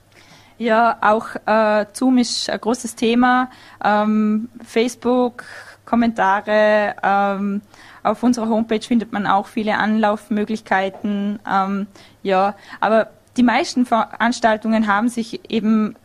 [0.58, 3.49] Ja, auch äh, Zoom ist ein großes Thema.
[3.84, 5.43] Ähm, Facebook,
[5.86, 6.95] Kommentare.
[7.03, 7.62] Ähm,
[8.03, 11.39] auf unserer Homepage findet man auch viele Anlaufmöglichkeiten.
[11.49, 11.88] Ähm,
[12.24, 15.95] ja, aber die meisten Veranstaltungen haben sich eben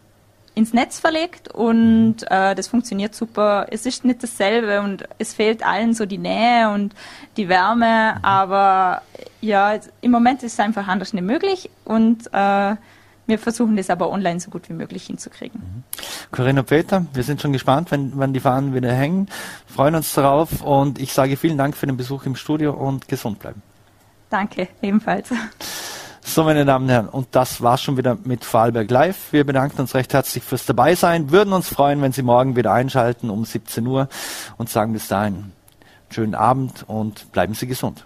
[0.55, 3.67] ins Netz verlegt und äh, das funktioniert super.
[3.71, 6.93] Es ist nicht dasselbe und es fehlt allen so die Nähe und
[7.37, 9.03] die Wärme, aber
[9.41, 12.75] ja, im Moment ist es einfach anders nicht möglich und äh,
[13.31, 15.61] wir versuchen das aber online so gut wie möglich hinzukriegen.
[15.61, 15.85] Mhm.
[16.31, 19.28] Corinna Peter, wir sind schon gespannt, wenn, wenn die Fahnen wieder hängen.
[19.66, 23.39] Freuen uns darauf und ich sage vielen Dank für den Besuch im Studio und gesund
[23.39, 23.62] bleiben.
[24.28, 25.31] Danke, ebenfalls.
[26.22, 29.33] So, meine Damen und Herren, und das war's schon wieder mit Vorarlberg Live.
[29.33, 33.31] Wir bedanken uns recht herzlich fürs Dabeisein, würden uns freuen, wenn Sie morgen wieder einschalten
[33.31, 34.09] um 17 Uhr
[34.59, 35.53] und sagen bis dahin
[36.12, 38.05] schönen Abend und bleiben Sie gesund.